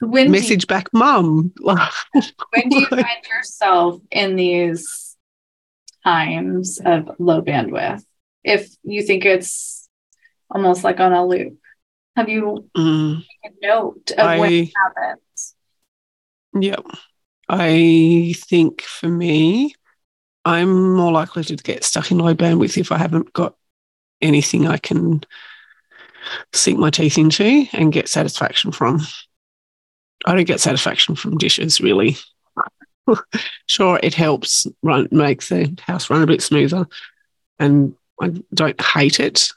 when, 0.00 0.30
do 0.30 0.36
you, 0.36 0.42
message 0.42 0.66
back, 0.66 0.88
mum. 0.92 1.52
When 1.60 2.68
do 2.68 2.78
you 2.78 2.86
find 2.86 3.24
yourself 3.28 4.00
in 4.10 4.36
these 4.36 5.16
times 6.04 6.80
of 6.84 7.10
low 7.18 7.42
bandwidth? 7.42 8.04
If 8.42 8.68
you 8.82 9.02
think 9.02 9.24
it's 9.24 9.88
almost 10.50 10.84
like 10.84 11.00
on 11.00 11.12
a 11.12 11.26
loop, 11.26 11.58
have 12.16 12.28
you 12.28 12.68
mm, 12.76 13.24
note 13.62 14.12
of 14.16 14.38
when 14.38 14.52
it 14.52 14.72
happens? 14.76 15.54
yeah, 16.54 16.76
I 17.48 18.34
think 18.48 18.82
for 18.82 19.08
me, 19.08 19.74
I'm 20.44 20.94
more 20.94 21.12
likely 21.12 21.42
to 21.44 21.56
get 21.56 21.84
stuck 21.84 22.10
in 22.10 22.18
low 22.18 22.34
bandwidth 22.34 22.76
if 22.76 22.92
I 22.92 22.98
haven't 22.98 23.32
got 23.32 23.56
anything 24.20 24.66
I 24.66 24.78
can 24.78 25.22
sink 26.52 26.78
my 26.78 26.90
teeth 26.90 27.18
into 27.18 27.66
and 27.72 27.92
get 27.92 28.08
satisfaction 28.08 28.72
from. 28.72 29.00
I 30.26 30.34
don't 30.34 30.46
get 30.46 30.60
satisfaction 30.60 31.14
from 31.16 31.36
dishes 31.38 31.80
really. 31.80 32.16
sure, 33.66 34.00
it 34.02 34.14
helps 34.14 34.66
run 34.82 35.08
make 35.10 35.42
the 35.48 35.76
house 35.80 36.08
run 36.08 36.22
a 36.22 36.26
bit 36.26 36.42
smoother, 36.42 36.86
and 37.58 37.94
I 38.20 38.32
don't 38.54 38.80
hate 38.80 39.20
it, 39.20 39.50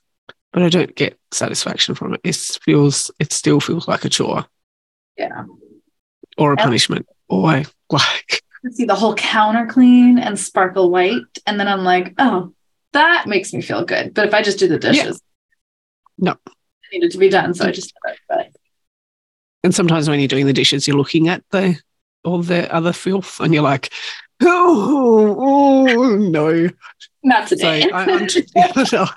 but 0.51 0.63
I 0.63 0.69
don't 0.69 0.93
get 0.95 1.17
satisfaction 1.31 1.95
from 1.95 2.15
it. 2.15 2.21
It 2.25 2.35
feels 2.35 3.09
it 3.19 3.31
still 3.31 3.61
feels 3.61 3.87
like 3.87 4.03
a 4.03 4.09
chore 4.09 4.45
Yeah. 5.17 5.45
or 6.37 6.51
a 6.51 6.57
punishment 6.57 7.07
or 7.29 7.63
like 7.89 8.41
I 8.65 8.69
see 8.71 8.83
the 8.85 8.95
whole 8.95 9.15
counter 9.15 9.65
clean 9.67 10.19
and 10.19 10.37
sparkle 10.37 10.89
white, 10.91 11.21
and 11.45 11.57
then 11.57 11.69
I'm 11.69 11.85
like, 11.85 12.13
oh, 12.17 12.53
that 12.97 13.27
makes 13.27 13.53
me 13.53 13.61
feel 13.61 13.85
good. 13.85 14.13
But 14.13 14.27
if 14.27 14.33
I 14.33 14.41
just 14.41 14.59
do 14.59 14.67
the 14.67 14.79
dishes, 14.79 15.21
No. 16.17 16.31
it 16.31 16.93
needed 16.93 17.11
to 17.11 17.17
be 17.17 17.29
done, 17.29 17.53
so 17.53 17.65
I 17.65 17.71
just 17.71 17.93
did 17.93 18.11
it. 18.13 18.19
But 18.27 18.47
And 19.63 19.73
sometimes 19.73 20.09
when 20.09 20.19
you're 20.19 20.27
doing 20.27 20.45
the 20.47 20.53
dishes, 20.53 20.87
you're 20.87 20.97
looking 20.97 21.27
at 21.27 21.43
the 21.51 21.79
all 22.23 22.41
the 22.41 22.73
other 22.73 22.91
filth, 22.93 23.39
and 23.39 23.53
you're 23.53 23.63
like, 23.63 23.91
oh, 24.43 25.35
oh 25.39 26.15
no. 26.17 26.69
not 27.23 27.47
So 27.47 27.55
today. 27.55 27.89
I, 27.91 28.03
I'm, 28.05 28.27
t- 28.33 28.45
no. 28.91 29.07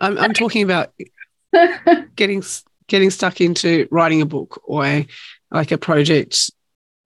I'm 0.00 0.18
I'm 0.18 0.32
talking 0.32 0.62
about 0.62 0.92
getting 2.16 2.42
getting 2.88 3.10
stuck 3.10 3.40
into 3.40 3.86
writing 3.90 4.22
a 4.22 4.26
book 4.26 4.60
or 4.64 5.04
like 5.50 5.70
a 5.72 5.78
project. 5.78 6.50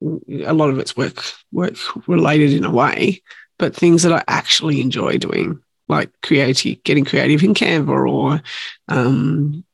A 0.03 0.53
lot 0.53 0.71
of 0.71 0.79
it's 0.79 0.97
work 0.97 1.23
work 1.51 1.75
related 2.07 2.53
in 2.53 2.65
a 2.65 2.71
way, 2.71 3.23
but 3.65 3.75
things 3.75 4.03
that 4.03 4.13
I 4.13 4.23
actually 4.29 4.83
enjoy 4.83 5.17
doing, 5.17 5.59
like 5.89 6.11
creative, 6.21 6.85
getting 6.85 7.07
creative 7.07 7.43
in 7.43 7.55
Canva 7.55 8.07
or 8.07 8.43
um, 8.89 9.65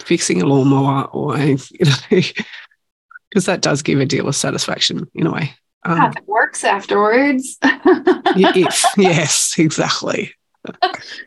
fixing 0.00 0.42
a 0.42 0.44
lawnmower, 0.44 1.04
or 1.04 1.38
you 1.38 1.56
know, 1.80 2.20
because 3.30 3.46
that 3.46 3.62
does 3.62 3.80
give 3.80 4.00
a 4.00 4.04
deal 4.04 4.28
of 4.28 4.36
satisfaction 4.36 5.08
in 5.14 5.26
a 5.26 5.32
way. 5.32 5.54
Um, 5.84 5.96
Yeah, 5.96 6.12
it 6.14 6.28
works 6.28 6.62
afterwards. 6.62 7.56
If, 8.34 8.84
yes, 8.98 9.58
exactly. 9.58 10.34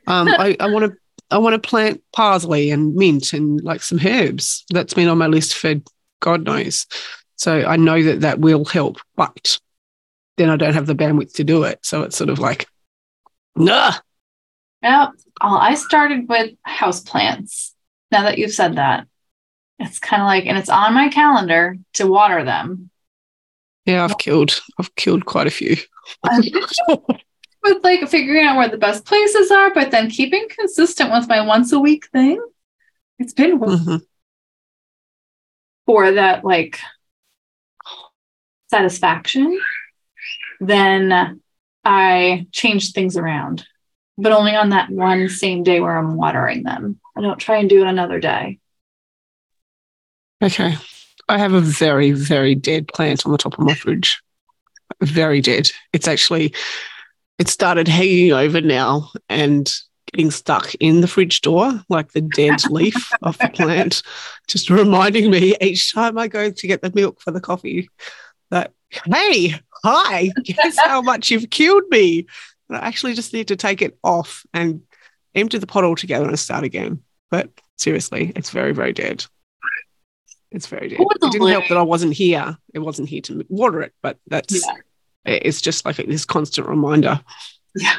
Um, 0.06 0.28
I, 0.28 0.56
I 0.60 0.70
want 0.70 0.86
to 0.86 0.98
I 1.32 1.40
want 1.40 1.54
to 1.54 1.68
plant 1.68 2.04
parsley 2.14 2.70
and 2.70 2.94
mint 2.94 3.34
and 3.34 3.64
like 3.64 3.82
some 3.82 4.00
herbs. 4.06 4.64
That's 4.70 4.94
been 4.94 5.08
on 5.08 5.18
my 5.18 5.28
list 5.28 5.56
for 5.56 5.74
God 6.20 6.44
knows. 6.44 6.86
So 7.36 7.66
I 7.66 7.78
know 7.78 8.04
that 8.04 8.22
that 8.22 8.40
will 8.40 8.64
help, 8.64 8.98
but 9.16 9.60
then 10.38 10.50
I 10.50 10.58
don't 10.58 10.74
have 10.74 10.86
the 10.88 10.96
bandwidth 10.96 11.34
to 11.36 11.44
do 11.44 11.64
it. 11.64 11.80
So 11.84 12.04
it's 12.04 12.18
sort 12.18 12.30
of 12.30 12.40
like, 12.40 12.68
nah. 13.56 13.94
Yeah. 14.82 15.08
Oh, 15.42 15.58
I 15.58 15.76
started 15.76 16.28
with 16.30 16.52
houseplants. 16.68 17.72
Now 18.12 18.24
that 18.24 18.38
you've 18.38 18.52
said 18.54 18.76
that, 18.76 19.08
it's 19.80 20.00
kind 20.00 20.22
of 20.22 20.26
like, 20.28 20.46
and 20.46 20.58
it's 20.58 20.70
on 20.70 20.94
my 20.94 21.10
calendar 21.10 21.78
to 21.94 22.08
water 22.08 22.44
them. 22.44 22.90
Yeah, 23.86 24.04
I've 24.04 24.18
killed 24.18 24.60
I've 24.80 24.94
killed 24.96 25.26
quite 25.26 25.48
a 25.48 25.52
few. 25.52 25.76
with 26.88 27.84
like 27.84 28.08
figuring 28.10 28.46
out 28.46 28.58
where 28.58 28.70
the 28.70 28.78
best 28.78 29.06
places 29.06 29.52
are, 29.52 29.74
but 29.74 29.92
then 29.92 30.10
keeping 30.10 30.48
consistent 30.50 31.12
with 31.12 31.28
my 31.28 31.42
once 31.46 31.72
a 31.72 31.80
week 31.80 32.08
thing. 32.12 32.40
It's 33.20 33.34
been 33.34 33.60
Mhm. 33.60 34.02
for 35.86 36.12
that 36.14 36.44
like 36.44 36.80
satisfaction. 38.70 39.60
Then 40.60 41.42
I 41.84 42.48
change 42.52 42.92
things 42.92 43.18
around, 43.18 43.66
but 44.18 44.32
only 44.32 44.56
on 44.56 44.70
that 44.70 44.90
one 44.90 45.30
same 45.30 45.64
day 45.64 45.80
where 45.80 45.98
I'm 45.98 46.16
watering 46.16 46.64
them. 46.64 47.00
I 47.16 47.22
don't 47.22 47.40
try 47.40 47.58
and 47.58 47.70
do 47.70 47.82
it 47.82 47.88
another 47.88 48.20
day. 48.20 48.60
Okay. 50.44 50.76
I 51.28 51.38
have 51.38 51.54
a 51.54 51.62
very, 51.62 52.12
very 52.12 52.56
dead 52.56 52.88
plant 52.88 53.26
on 53.26 53.32
the 53.32 53.38
top 53.38 53.58
of 53.58 53.66
my 53.66 53.74
fridge. 53.74 54.22
Very 55.02 55.42
dead. 55.42 55.72
It's 55.94 56.08
actually, 56.08 56.54
it 57.40 57.48
started 57.48 57.88
hanging 57.88 58.32
over 58.32 58.62
now 58.62 59.12
and 59.30 59.74
getting 60.12 60.32
stuck 60.32 60.74
in 60.76 61.02
the 61.02 61.08
fridge 61.08 61.42
door, 61.42 61.84
like 61.90 62.12
the 62.12 62.22
dead 62.22 62.64
leaf 62.70 63.12
of 63.22 63.38
the 63.40 63.50
plant, 63.50 64.04
just 64.48 64.70
reminding 64.70 65.32
me 65.32 65.56
each 65.62 65.94
time 65.94 66.18
I 66.18 66.28
go 66.28 66.52
to 66.52 66.68
get 66.68 66.82
the 66.82 66.92
milk 66.94 67.22
for 67.22 67.32
the 67.32 67.42
coffee 67.42 67.90
that, 68.52 68.74
hey, 68.90 69.56
hi, 69.86 70.32
guess 70.44 70.78
how 70.80 71.02
much 71.02 71.32
you've 71.32 71.50
killed 71.50 71.84
me. 71.90 72.28
But 72.68 72.84
I 72.84 72.88
actually 72.88 73.14
just 73.14 73.34
need 73.34 73.48
to 73.50 73.56
take 73.56 73.82
it 73.82 73.98
off 74.04 74.46
and 74.54 74.82
empty 75.36 75.58
the 75.58 75.68
pot 75.68 75.84
altogether 75.84 76.28
and 76.28 76.40
start 76.40 76.64
again. 76.64 77.04
But 77.30 77.50
seriously, 77.78 78.32
it's 78.36 78.50
very, 78.50 78.74
very 78.74 78.94
dead. 78.94 79.26
It's 80.52 80.68
very 80.68 80.90
dead. 80.90 81.00
It 81.02 81.32
didn't 81.32 81.50
help 81.50 81.68
that 81.68 81.78
I 81.78 81.82
wasn't 81.82 82.14
here. 82.14 82.58
It 82.74 82.80
wasn't 82.80 83.10
here 83.10 83.22
to 83.22 83.46
water 83.50 83.82
it, 83.82 83.94
but 84.02 84.18
that's 84.28 84.66
Yeah. 84.66 84.74
it's 85.26 85.62
just 85.62 85.86
like 85.86 85.98
this 85.98 86.26
constant 86.26 86.68
reminder. 86.68 87.20
Yeah. 87.76 87.96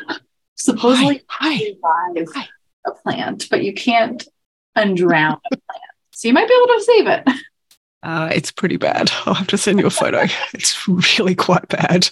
Supposedly 0.55 1.23
Hi, 1.29 1.55
Hi. 1.55 2.49
a 2.87 2.93
plant, 3.03 3.47
but 3.51 3.63
you 3.63 3.75
can't 3.75 4.27
undrown 4.77 5.39
a 5.53 5.57
plant. 5.57 5.83
So 6.13 6.29
you 6.29 6.35
might 6.35 6.49
be 6.49 6.55
able 6.55 6.75
to 6.75 6.83
save 6.85 7.07
it. 7.09 7.29
Uh, 8.03 8.31
it's 8.33 8.51
pretty 8.51 8.77
bad. 8.77 9.11
I'll 9.27 9.35
have 9.35 9.49
to 9.49 9.59
send 9.59 9.79
you 9.81 9.87
a 9.87 9.91
photo. 9.91 10.25
It's 10.55 10.87
really 10.89 11.35
quite 11.35 11.69
bad. 11.69 12.09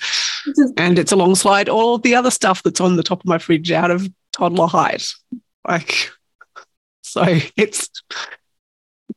And 0.76 0.98
it's 0.98 1.12
alongside 1.12 1.68
all 1.68 1.98
the 1.98 2.14
other 2.14 2.30
stuff 2.30 2.62
that's 2.62 2.80
on 2.80 2.96
the 2.96 3.02
top 3.02 3.20
of 3.20 3.26
my 3.26 3.38
fridge 3.38 3.70
out 3.72 3.90
of 3.90 4.08
toddler 4.32 4.66
height. 4.66 5.08
Like, 5.66 6.10
so 7.02 7.24
it's 7.56 7.90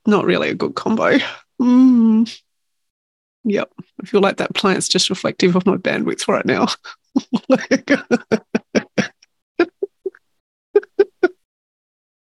not 0.05 0.25
really 0.25 0.49
a 0.49 0.55
good 0.55 0.75
combo. 0.75 1.17
Mm. 1.61 2.41
Yep. 3.43 3.71
I 4.01 4.05
feel 4.05 4.21
like 4.21 4.37
that 4.37 4.53
plant's 4.53 4.87
just 4.87 5.09
reflective 5.09 5.55
of 5.55 5.65
my 5.65 5.77
bandwidth 5.77 6.27
right 6.27 6.45
now. 6.45 6.67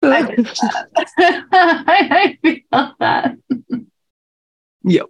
I. 0.04 0.46
I 1.52 2.38
feel 2.42 2.94
that. 3.00 3.37
Yep. 4.88 5.08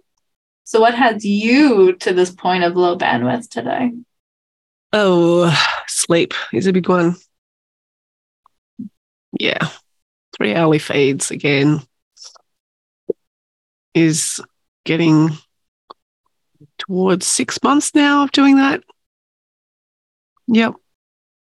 So 0.64 0.80
what 0.80 0.94
has 0.94 1.24
you 1.24 1.94
to 1.94 2.12
this 2.12 2.30
point 2.30 2.64
of 2.64 2.76
low 2.76 2.98
bandwidth 2.98 3.48
today? 3.48 3.92
Oh, 4.92 5.56
sleep 5.86 6.34
is 6.52 6.66
a 6.66 6.72
big 6.72 6.88
one. 6.88 7.16
Yeah. 9.38 9.68
Three 10.36 10.54
hourly 10.54 10.78
feeds 10.78 11.30
again 11.30 11.80
is 13.94 14.40
getting 14.84 15.30
towards 16.78 17.26
six 17.26 17.58
months 17.62 17.94
now 17.94 18.24
of 18.24 18.32
doing 18.32 18.56
that. 18.56 18.82
Yep. 20.48 20.74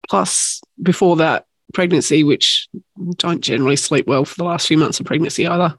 Plus, 0.09 0.61
before 0.81 1.15
that, 1.17 1.45
pregnancy, 1.73 2.23
which 2.23 2.67
don't 3.15 3.41
generally 3.41 3.75
sleep 3.75 4.07
well 4.07 4.25
for 4.25 4.35
the 4.35 4.43
last 4.43 4.67
few 4.67 4.77
months 4.77 4.99
of 4.99 5.05
pregnancy 5.05 5.47
either. 5.47 5.75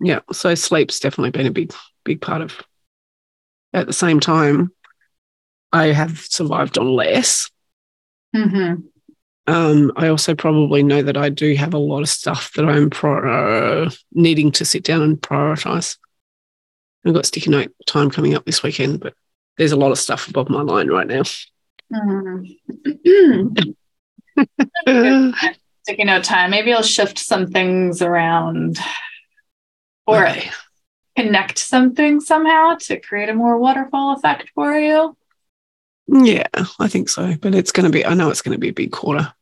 Yeah. 0.00 0.20
So 0.32 0.54
sleep's 0.54 1.00
definitely 1.00 1.30
been 1.30 1.46
a 1.46 1.52
big, 1.52 1.72
big 2.04 2.20
part 2.20 2.42
of. 2.42 2.60
At 3.72 3.86
the 3.86 3.92
same 3.92 4.20
time, 4.20 4.72
I 5.72 5.86
have 5.86 6.18
survived 6.18 6.78
on 6.78 6.88
less. 6.88 7.50
Mm-hmm. 8.34 8.82
Um, 9.46 9.92
I 9.96 10.08
also 10.08 10.34
probably 10.34 10.82
know 10.82 11.02
that 11.02 11.16
I 11.16 11.30
do 11.30 11.54
have 11.54 11.74
a 11.74 11.78
lot 11.78 12.02
of 12.02 12.08
stuff 12.08 12.52
that 12.54 12.66
I'm 12.66 12.90
pro- 12.90 13.88
needing 14.12 14.52
to 14.52 14.64
sit 14.64 14.84
down 14.84 15.02
and 15.02 15.20
prioritize. 15.20 15.96
I've 17.04 17.14
got 17.14 17.26
sticky 17.26 17.50
note 17.50 17.72
time 17.86 18.10
coming 18.10 18.34
up 18.34 18.44
this 18.44 18.62
weekend, 18.62 19.00
but 19.00 19.14
there's 19.56 19.72
a 19.72 19.76
lot 19.76 19.92
of 19.92 19.98
stuff 19.98 20.28
above 20.28 20.50
my 20.50 20.60
line 20.60 20.88
right 20.88 21.06
now. 21.06 21.22
Mm-hmm. 21.92 23.70
Taking 25.86 26.06
no 26.06 26.20
time. 26.20 26.50
Maybe 26.50 26.72
I'll 26.72 26.82
shift 26.82 27.18
some 27.18 27.46
things 27.46 28.02
around 28.02 28.78
or 30.08 30.28
connect 31.16 31.58
something 31.58 32.20
somehow 32.20 32.76
to 32.76 32.98
create 32.98 33.28
a 33.28 33.34
more 33.34 33.58
waterfall 33.58 34.14
effect 34.14 34.50
for 34.54 34.72
you. 34.74 35.16
Yeah, 36.06 36.46
I 36.80 36.88
think 36.88 37.08
so. 37.10 37.34
But 37.40 37.54
it's 37.54 37.72
going 37.72 37.84
to 37.84 37.92
be, 37.92 38.06
I 38.06 38.14
know 38.14 38.30
it's 38.30 38.42
going 38.42 38.54
to 38.54 38.60
be 38.60 38.70
a 38.70 38.72
big 38.72 38.92
quarter. 38.92 39.32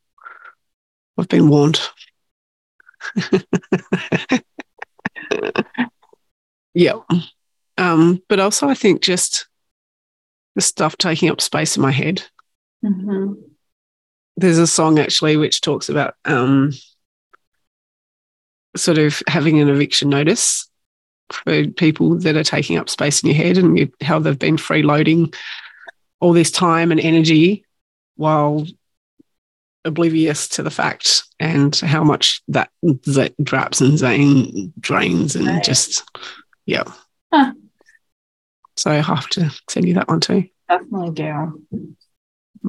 I've 1.17 1.29
been 1.29 1.47
warned. 1.47 1.79
yeah. 6.73 6.99
Um, 7.77 8.21
but 8.27 8.39
also, 8.39 8.67
I 8.67 8.73
think 8.73 9.01
just 9.01 9.47
the 10.55 10.61
stuff 10.61 10.97
taking 10.97 11.29
up 11.29 11.39
space 11.39 11.77
in 11.77 11.81
my 11.81 11.91
head. 11.91 12.23
Mm-hmm. 12.85 13.33
there's 14.37 14.59
a 14.59 14.67
song 14.67 14.99
actually 14.99 15.35
which 15.35 15.61
talks 15.61 15.89
about 15.89 16.13
um, 16.25 16.71
sort 18.77 18.97
of 18.97 19.21
having 19.27 19.59
an 19.59 19.69
eviction 19.69 20.09
notice 20.09 20.69
for 21.31 21.67
people 21.67 22.17
that 22.19 22.37
are 22.37 22.43
taking 22.43 22.77
up 22.77 22.89
space 22.89 23.21
in 23.23 23.29
your 23.29 23.35
head 23.37 23.57
and 23.57 23.77
you, 23.77 23.91
how 24.01 24.17
they've 24.19 24.39
been 24.39 24.55
freeloading 24.57 25.33
all 26.19 26.33
this 26.33 26.51
time 26.51 26.91
and 26.91 26.99
energy 27.01 27.65
while 28.15 28.65
oblivious 29.85 30.47
to 30.49 30.63
the 30.63 30.71
fact 30.71 31.23
and 31.39 31.75
how 31.77 32.03
much 32.03 32.41
that, 32.47 32.69
that 32.81 33.33
draps 33.43 33.79
and 33.81 33.97
zane 33.97 34.73
drains 34.79 35.35
and 35.35 35.47
Right. 35.47 35.63
just 35.63 36.03
yeah 36.65 36.83
Huh. 37.33 37.53
so 38.77 38.91
i 38.91 38.95
have 38.95 39.27
to 39.29 39.49
send 39.69 39.87
you 39.87 39.93
that 39.95 40.07
one 40.07 40.19
too 40.19 40.45
Definitely 40.69 41.11
do. 41.11 41.65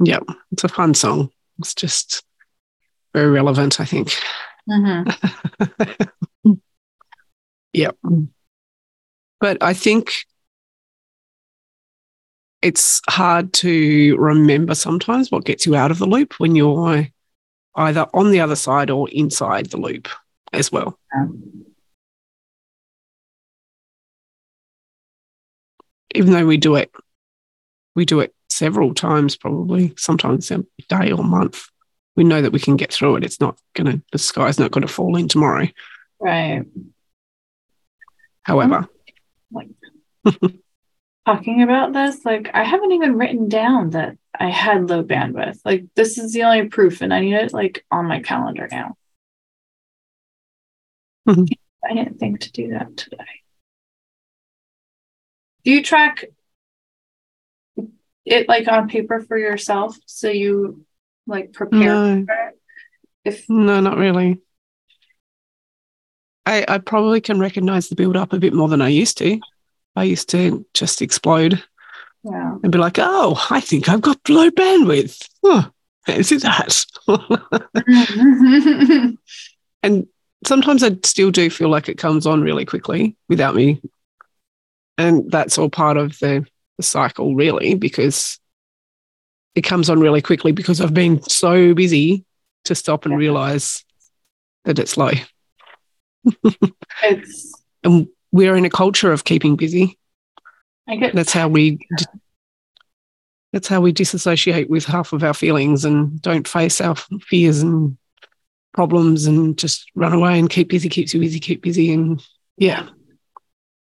yeah 0.05 0.19
it's 0.51 0.63
a 0.63 0.69
fun 0.69 0.93
song 0.93 1.29
it's 1.59 1.73
just 1.75 2.23
very 3.13 3.29
relevant 3.29 3.79
i 3.81 3.85
think 3.85 4.13
Mm-hmm. 4.69 6.51
Yep. 7.73 7.97
But 9.39 9.61
I 9.61 9.73
think 9.73 10.25
it's 12.61 13.01
hard 13.07 13.53
to 13.53 14.15
remember 14.17 14.75
sometimes 14.75 15.31
what 15.31 15.45
gets 15.45 15.65
you 15.65 15.75
out 15.75 15.91
of 15.91 15.99
the 15.99 16.05
loop 16.05 16.33
when 16.39 16.55
you're 16.55 17.07
either 17.75 18.07
on 18.13 18.31
the 18.31 18.41
other 18.41 18.55
side 18.55 18.89
or 18.89 19.09
inside 19.09 19.67
the 19.67 19.77
loop 19.77 20.09
as 20.51 20.71
well. 20.71 20.99
Even 26.15 26.33
though 26.33 26.45
we 26.45 26.57
do 26.57 26.75
it, 26.75 26.91
we 27.95 28.03
do 28.03 28.19
it 28.19 28.33
several 28.49 28.93
times, 28.93 29.37
probably, 29.37 29.93
sometimes 29.95 30.51
a 30.51 30.65
day 30.89 31.11
or 31.11 31.23
month. 31.23 31.67
We 32.19 32.25
know 32.25 32.41
that 32.41 32.51
we 32.51 32.59
can 32.59 32.75
get 32.75 32.91
through 32.91 33.15
it. 33.15 33.23
It's 33.23 33.39
not 33.39 33.57
going 33.75 33.87
to, 33.89 34.03
the 34.11 34.17
sky's 34.17 34.59
not 34.59 34.71
going 34.71 34.85
to 34.85 34.91
fall 34.91 35.15
in 35.15 35.29
tomorrow. 35.29 35.69
Right. 36.19 36.65
However, 38.43 38.89
Talking 41.25 41.61
about 41.61 41.93
this, 41.93 42.25
like 42.25 42.49
I 42.53 42.65
haven't 42.65 42.91
even 42.91 43.17
written 43.17 43.47
down 43.47 43.91
that 43.91 44.17
I 44.37 44.49
had 44.49 44.89
low 44.89 45.01
bandwidth. 45.01 45.61
Like 45.63 45.85
this 45.95 46.17
is 46.17 46.33
the 46.33 46.43
only 46.43 46.67
proof, 46.67 46.99
and 46.99 47.13
I 47.13 47.21
need 47.21 47.35
it 47.35 47.53
like 47.53 47.85
on 47.89 48.07
my 48.07 48.19
calendar 48.19 48.67
now. 48.69 48.97
Mhm. 51.25 51.47
I 51.89 51.93
didn't 51.93 52.19
think 52.19 52.41
to 52.41 52.51
do 52.51 52.71
that 52.71 52.97
today. 52.97 53.17
Do 55.63 55.71
you 55.71 55.81
track 55.81 56.25
it 58.25 58.49
like 58.49 58.67
on 58.67 58.89
paper 58.89 59.21
for 59.21 59.37
yourself 59.37 59.97
so 60.05 60.29
you 60.29 60.85
like 61.29 61.53
prepare 61.53 61.79
no. 61.79 62.25
for 62.25 62.33
it? 62.33 62.59
If 63.23 63.49
No, 63.49 63.79
not 63.79 63.97
really. 63.97 64.41
I, 66.45 66.65
I 66.67 66.77
probably 66.79 67.21
can 67.21 67.39
recognize 67.39 67.89
the 67.89 67.95
build 67.95 68.17
up 68.17 68.33
a 68.33 68.39
bit 68.39 68.53
more 68.53 68.67
than 68.67 68.81
I 68.81 68.89
used 68.89 69.17
to. 69.19 69.39
I 69.95 70.03
used 70.03 70.29
to 70.29 70.65
just 70.73 71.01
explode 71.01 71.63
yeah. 72.23 72.55
and 72.63 72.71
be 72.71 72.77
like, 72.77 72.97
oh, 72.97 73.45
I 73.49 73.61
think 73.61 73.87
I've 73.87 74.01
got 74.01 74.17
low 74.27 74.49
bandwidth. 74.49 75.29
Huh, 75.43 75.69
fancy 76.05 76.37
that. 76.37 76.85
Mm-hmm. 77.07 79.13
and 79.83 80.07
sometimes 80.45 80.83
I 80.83 80.97
still 81.03 81.31
do 81.31 81.49
feel 81.49 81.69
like 81.69 81.89
it 81.89 81.97
comes 81.97 82.25
on 82.25 82.41
really 82.41 82.65
quickly 82.65 83.15
without 83.27 83.55
me. 83.55 83.81
And 84.97 85.29
that's 85.31 85.57
all 85.57 85.69
part 85.69 85.97
of 85.97 86.17
the, 86.19 86.45
the 86.77 86.83
cycle, 86.83 87.35
really, 87.35 87.75
because 87.75 88.39
it 89.55 89.61
comes 89.61 89.89
on 89.89 89.99
really 89.99 90.21
quickly 90.21 90.51
because 90.51 90.79
I've 90.81 90.93
been 90.93 91.21
so 91.23 91.73
busy 91.73 92.23
to 92.65 92.75
stop 92.75 93.05
and 93.05 93.13
Yeah. 93.13 93.17
realize 93.19 93.83
that 94.65 94.79
it's 94.79 94.97
low. 94.97 95.11
it's 97.03 97.53
And 97.83 98.07
we're 98.31 98.55
in 98.57 98.65
a 98.65 98.69
culture 98.69 99.11
of 99.11 99.23
keeping 99.23 99.55
busy. 99.55 99.97
I 100.87 100.97
get 100.97 101.15
That's 101.15 101.31
how 101.33 101.47
we. 101.47 101.79
That's 103.53 103.67
how 103.67 103.81
we 103.81 103.91
disassociate 103.91 104.69
with 104.69 104.85
half 104.85 105.11
of 105.11 105.23
our 105.23 105.33
feelings 105.33 105.83
and 105.83 106.21
don't 106.21 106.47
face 106.47 106.79
our 106.79 106.95
fears 107.27 107.61
and 107.63 107.97
problems 108.75 109.25
and 109.25 109.57
just 109.57 109.89
run 109.95 110.13
away 110.13 110.37
and 110.37 110.47
keep 110.51 110.69
busy, 110.69 110.87
keeps 110.87 111.15
you 111.15 111.19
busy, 111.19 111.39
keep 111.39 111.63
busy. 111.63 111.91
And 111.91 112.21
yeah, 112.57 112.87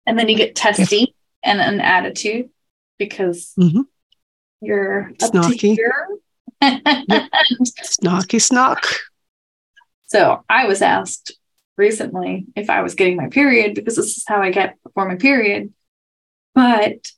and 0.06 0.19
then 0.19 0.28
you 0.28 0.36
get 0.36 0.56
testy 0.56 1.15
and 1.43 1.62
an 1.62 1.80
attitude 1.80 2.49
because 2.99 3.54
Mhm. 3.58 3.86
You're 4.63 5.12
Snarky. 5.19 5.76
here. 5.76 5.93
snarky 7.84 8.41
snark. 8.41 8.86
So 10.08 10.43
I 10.49 10.65
was 10.67 10.82
asked 10.82 11.34
recently 11.78 12.45
if 12.56 12.69
I 12.69 12.82
was 12.82 12.95
getting 12.95 13.17
my 13.17 13.28
period 13.28 13.76
because 13.76 13.95
this 13.95 14.17
is 14.17 14.23
how 14.28 14.41
I 14.41 14.52
get 14.52 14.82
before 14.84 15.08
my 15.08 15.15
period. 15.15 15.73
But 16.56 17.12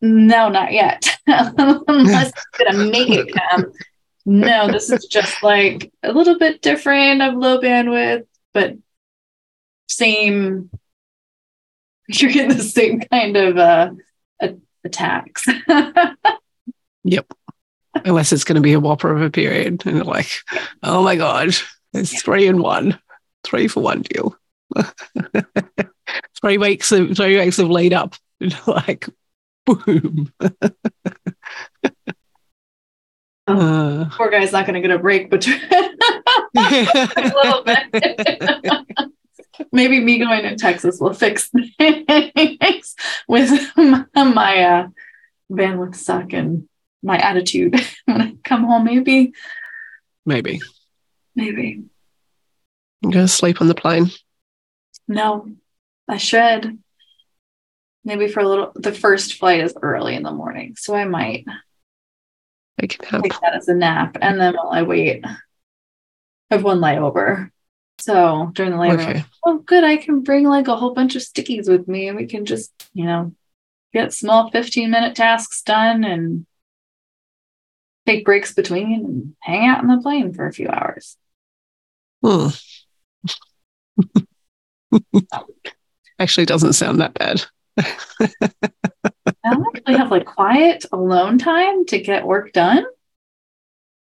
no, 0.00 0.48
not 0.48 0.72
yet. 0.72 1.16
Unless 1.26 2.28
it's 2.30 2.46
gonna 2.58 2.90
make 2.90 3.10
it 3.10 3.32
come. 3.34 3.72
No, 4.24 4.70
this 4.70 4.90
is 4.90 5.06
just 5.06 5.42
like 5.42 5.92
a 6.02 6.12
little 6.12 6.38
bit 6.38 6.60
different 6.62 7.22
of 7.22 7.34
low 7.34 7.60
bandwidth, 7.60 8.26
but 8.52 8.74
same. 9.88 10.70
You're 12.08 12.30
getting 12.30 12.56
the 12.56 12.62
same 12.62 13.00
kind 13.00 13.36
of 13.36 13.56
uh, 13.58 13.90
attacks. 14.84 15.46
Yep. 17.06 17.32
Unless 18.04 18.32
it's 18.32 18.44
going 18.44 18.56
to 18.56 18.62
be 18.62 18.74
a 18.74 18.80
whopper 18.80 19.10
of 19.10 19.22
a 19.22 19.30
period. 19.30 19.86
And 19.86 20.04
like, 20.04 20.30
oh 20.82 21.02
my 21.02 21.16
God, 21.16 21.54
it's 21.94 22.22
three 22.22 22.46
in 22.46 22.60
one, 22.60 22.98
three 23.44 23.68
for 23.68 23.82
one 23.82 24.02
deal. 24.02 24.36
three 26.40 26.58
weeks 26.58 26.92
of 26.92 27.16
three 27.16 27.38
weeks 27.38 27.58
of 27.58 27.70
lead 27.70 27.92
up. 27.92 28.14
Like 28.66 29.08
boom. 29.64 30.30
Uh, 33.46 34.04
Poor 34.10 34.30
guy's 34.30 34.52
not 34.52 34.66
gonna 34.66 34.82
get 34.82 34.90
a 34.90 34.98
break 34.98 35.30
between 35.30 35.60
a 36.56 37.32
little 37.34 37.64
bit. 37.64 39.16
Maybe 39.72 40.00
me 40.00 40.18
going 40.18 40.42
to 40.42 40.56
Texas 40.56 41.00
will 41.00 41.14
fix 41.14 41.48
things 41.48 42.94
with 43.26 43.72
my, 43.76 44.04
my 44.14 44.62
uh, 44.62 44.88
bandwidth 45.50 45.94
suck 45.94 46.34
and 46.34 46.68
my 47.02 47.18
attitude 47.18 47.74
when 48.06 48.20
I 48.22 48.34
come 48.44 48.64
home. 48.64 48.84
Maybe, 48.84 49.32
maybe. 50.24 50.60
maybe. 51.34 51.84
I'm 53.04 53.10
going 53.10 53.26
to 53.26 53.32
sleep 53.32 53.60
on 53.60 53.68
the 53.68 53.74
plane. 53.74 54.10
No, 55.06 55.48
I 56.08 56.16
should. 56.16 56.78
Maybe 58.04 58.28
for 58.28 58.40
a 58.40 58.48
little. 58.48 58.72
The 58.74 58.92
first 58.92 59.34
flight 59.34 59.60
is 59.60 59.74
early 59.82 60.14
in 60.14 60.22
the 60.22 60.30
morning, 60.32 60.74
so 60.76 60.94
I 60.94 61.04
might 61.04 61.44
They 62.78 62.86
can 62.86 63.22
take 63.22 63.40
that 63.40 63.54
as 63.54 63.68
a 63.68 63.74
nap, 63.74 64.16
and 64.20 64.40
then 64.40 64.54
while 64.54 64.70
I 64.70 64.82
wait, 64.82 65.24
I 65.24 65.36
have 66.50 66.62
one 66.64 66.78
layover. 66.80 67.50
So 67.98 68.50
during 68.54 68.70
the 68.72 68.76
layover, 68.78 69.08
Okay. 69.10 69.24
oh, 69.44 69.58
good, 69.58 69.82
I 69.82 69.96
can 69.96 70.20
bring 70.22 70.44
like 70.46 70.68
a 70.68 70.76
whole 70.76 70.94
bunch 70.94 71.16
of 71.16 71.22
stickies 71.22 71.68
with 71.68 71.88
me, 71.88 72.08
and 72.08 72.16
we 72.16 72.26
can 72.26 72.44
just, 72.44 72.72
you 72.94 73.04
know, 73.06 73.32
get 73.92 74.12
small 74.12 74.50
fifteen 74.50 74.90
minute 74.90 75.16
tasks 75.16 75.62
done 75.62 76.04
and 76.04 76.46
take 78.06 78.24
breaks 78.24 78.54
between 78.54 78.94
and 78.94 79.36
hang 79.40 79.66
out 79.66 79.82
in 79.82 79.88
the 79.88 80.00
plane 80.00 80.32
for 80.32 80.46
a 80.46 80.52
few 80.52 80.68
hours. 80.68 81.16
Hmm. 82.22 82.48
Actually, 86.18 86.46
doesn't 86.46 86.72
sound 86.72 87.00
that 87.00 87.14
bad. 87.14 87.44
I 87.78 88.28
actually 89.44 89.96
have 89.96 90.10
like 90.10 90.24
quiet 90.24 90.86
alone 90.92 91.38
time 91.38 91.84
to 91.86 92.00
get 92.00 92.26
work 92.26 92.52
done. 92.52 92.86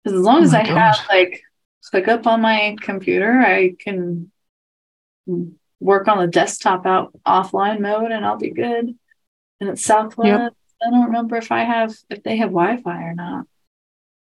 as 0.05 0.13
long 0.13 0.41
Oh 0.41 0.43
as 0.43 0.51
my 0.51 0.61
I 0.61 0.65
have 0.65 0.99
like 1.09 1.41
ClickUp 1.91 2.27
on 2.27 2.41
my 2.41 2.75
computer, 2.79 3.39
I 3.39 3.75
can 3.79 4.31
work 5.79 6.07
on 6.07 6.19
the 6.19 6.27
desktop 6.27 6.85
out 6.85 7.13
offline 7.25 7.79
mode 7.79 8.11
and 8.11 8.25
I'll 8.25 8.37
be 8.37 8.51
good. 8.51 8.95
And 9.59 9.69
it's 9.69 9.83
Southwest. 9.83 10.53
I 10.81 10.89
don't 10.89 11.05
remember 11.05 11.37
if 11.37 11.51
I 11.51 11.63
have 11.63 11.95
if 12.09 12.21
they 12.21 12.37
have 12.37 12.49
Wi-Fi 12.49 13.03
or 13.03 13.15
not. 13.15 13.47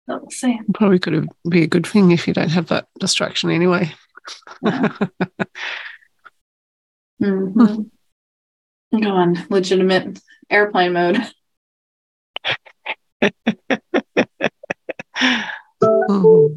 We'll 0.10 0.30
see. 0.32 0.60
Probably 0.74 0.98
could 0.98 1.13
have, 1.13 1.28
be 1.48 1.62
a 1.63 1.67
good 1.67 1.86
thing 1.86 2.12
if 2.12 2.28
you 2.28 2.34
don't 2.34 2.50
have 2.50 2.67
that 2.67 2.88
distraction 3.00 3.52
anyway. 3.52 3.93
Mhm. 7.22 7.89
Go 8.91 9.10
on, 9.10 9.45
legitimate 9.50 10.19
airplane 10.50 10.93
mode. 10.93 11.22
Hmm. 15.82 16.48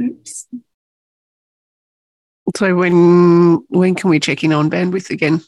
Oops. 0.00 0.46
So 2.56 2.74
when 2.74 3.62
when 3.68 3.94
can 3.94 4.08
we 4.08 4.18
check 4.18 4.42
in 4.42 4.54
on 4.54 4.70
bandwidth 4.70 5.10
again? 5.10 5.42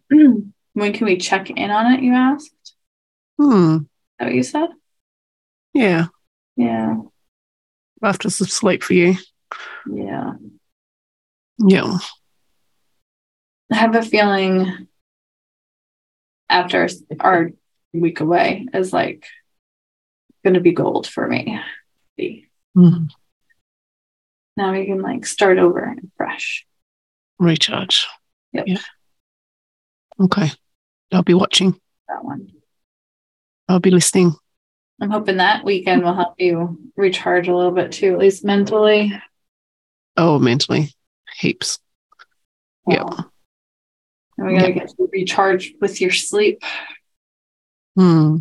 when 0.08 0.92
can 0.94 1.04
we 1.04 1.18
check 1.18 1.50
in 1.50 1.70
on 1.70 1.92
it? 1.92 2.02
You 2.02 2.14
asked. 2.14 2.74
Hmm. 3.38 3.76
Is 3.76 3.82
that 4.18 4.24
what 4.24 4.34
you 4.34 4.42
said? 4.42 4.68
Yeah. 5.74 6.06
Yeah. 6.56 6.96
After 8.02 8.30
some 8.30 8.46
sleep 8.48 8.82
for 8.82 8.94
you. 8.94 9.16
Yeah. 9.92 10.32
Yeah. 11.58 11.98
I 13.72 13.76
have 13.76 13.94
a 13.94 14.02
feeling 14.02 14.88
after 16.48 16.88
our 17.20 17.50
week 17.92 18.20
away 18.20 18.66
is 18.72 18.92
like 18.92 19.26
going 20.44 20.54
to 20.54 20.60
be 20.60 20.72
gold 20.72 21.06
for 21.06 21.26
me. 21.26 21.60
Be- 22.16 22.48
Hmm. 22.74 23.04
Now 24.56 24.72
we 24.72 24.84
can 24.86 25.00
like 25.00 25.26
start 25.26 25.58
over 25.58 25.78
and 25.80 26.10
fresh. 26.16 26.66
Recharge. 27.38 28.06
Yep. 28.52 28.64
Yeah. 28.66 28.78
Okay. 30.20 30.50
I'll 31.12 31.22
be 31.22 31.34
watching. 31.34 31.80
That 32.08 32.24
one. 32.24 32.48
I'll 33.68 33.80
be 33.80 33.90
listening. 33.90 34.34
I'm 35.00 35.10
hoping 35.10 35.38
that 35.38 35.64
weekend 35.64 36.04
will 36.04 36.14
help 36.14 36.34
you 36.38 36.78
recharge 36.96 37.48
a 37.48 37.54
little 37.54 37.72
bit 37.72 37.92
too, 37.92 38.12
at 38.12 38.18
least 38.18 38.44
mentally. 38.44 39.12
Oh, 40.16 40.38
mentally. 40.38 40.94
Heaps. 41.36 41.78
Yep. 42.88 43.02
Well, 43.02 43.32
And 44.38 44.46
we 44.46 44.56
gotta 44.58 44.72
get 44.72 44.92
recharged 45.12 45.74
with 45.80 46.00
your 46.00 46.12
sleep. 46.12 46.62
Hmm. 47.96 48.38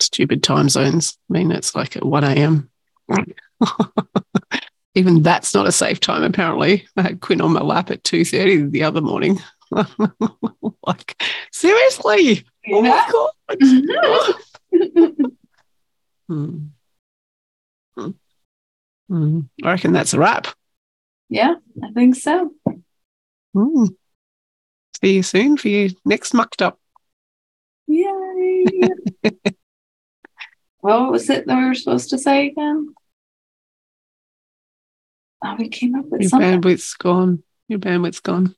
Stupid 0.00 0.42
time 0.42 0.68
zones. 0.68 1.16
I 1.30 1.32
mean, 1.32 1.50
it's 1.50 1.74
like 1.74 1.96
at 1.96 2.04
1 2.04 2.24
a.m. 2.24 2.70
Even 4.94 5.22
that's 5.22 5.54
not 5.54 5.66
a 5.66 5.72
safe 5.72 5.98
time, 5.98 6.22
apparently. 6.22 6.86
I 6.96 7.02
had 7.02 7.20
Quinn 7.20 7.40
on 7.40 7.52
my 7.52 7.62
lap 7.62 7.90
at 7.90 8.04
2.30 8.04 8.70
the 8.70 8.84
other 8.84 9.00
morning. 9.00 9.40
like, 10.86 11.22
seriously? 11.52 12.44
Oh 12.70 12.82
my 12.82 13.08
God. 13.12 13.30
Hmm. 16.26 16.68
Hmm. 17.98 18.10
Hmm. 19.08 19.40
I 19.62 19.72
reckon 19.72 19.92
that's 19.92 20.14
a 20.14 20.18
wrap. 20.18 20.46
yeah, 21.28 21.56
I 21.82 21.90
think 21.92 22.14
so. 22.16 22.50
See 25.02 25.16
you 25.16 25.22
soon 25.22 25.58
for 25.58 25.68
your 25.68 25.90
next 26.06 26.32
mucked 26.32 26.62
up. 26.62 26.80
Yay. 27.86 28.64
what 30.80 31.12
was 31.12 31.28
it 31.28 31.46
that 31.46 31.58
we 31.58 31.64
were 31.66 31.74
supposed 31.74 32.08
to 32.10 32.18
say 32.18 32.46
again? 32.46 32.94
Oh, 35.44 35.56
we 35.58 35.68
came 35.68 35.94
up 35.94 36.06
with 36.06 36.26
something. 36.26 36.48
Your 36.48 36.52
something. 36.54 36.60
bandwidth's 36.62 36.94
gone. 36.94 37.42
Your 37.68 37.80
bandwidth's 37.80 38.20
gone. 38.20 38.54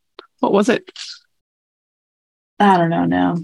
What 0.47 0.53
was 0.53 0.69
it? 0.69 0.89
I 2.61 2.77
don't 2.77 2.89
know 2.89 3.05
now. 3.05 3.37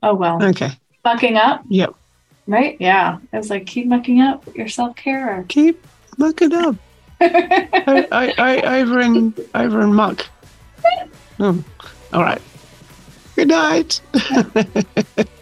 Oh 0.00 0.14
well. 0.14 0.40
Okay. 0.40 0.70
Mucking 1.04 1.36
up, 1.36 1.64
Yep. 1.68 1.92
right? 2.46 2.76
Yeah. 2.78 3.18
It 3.32 3.36
was 3.36 3.50
like 3.50 3.66
keep 3.66 3.88
mucking 3.88 4.20
up 4.20 4.44
your 4.54 4.68
self 4.68 4.94
care. 4.94 5.44
Keep 5.48 5.84
mucking 6.18 6.52
up. 6.54 6.76
I, 7.20 8.06
I, 8.12 8.32
I, 8.38 8.80
over 8.80 9.00
and 9.00 9.40
over 9.56 9.80
and 9.80 9.92
muck. 9.92 10.24
Oh, 11.40 11.64
all 12.12 12.22
right. 12.22 12.40
Good 13.34 13.48
night. 13.48 14.00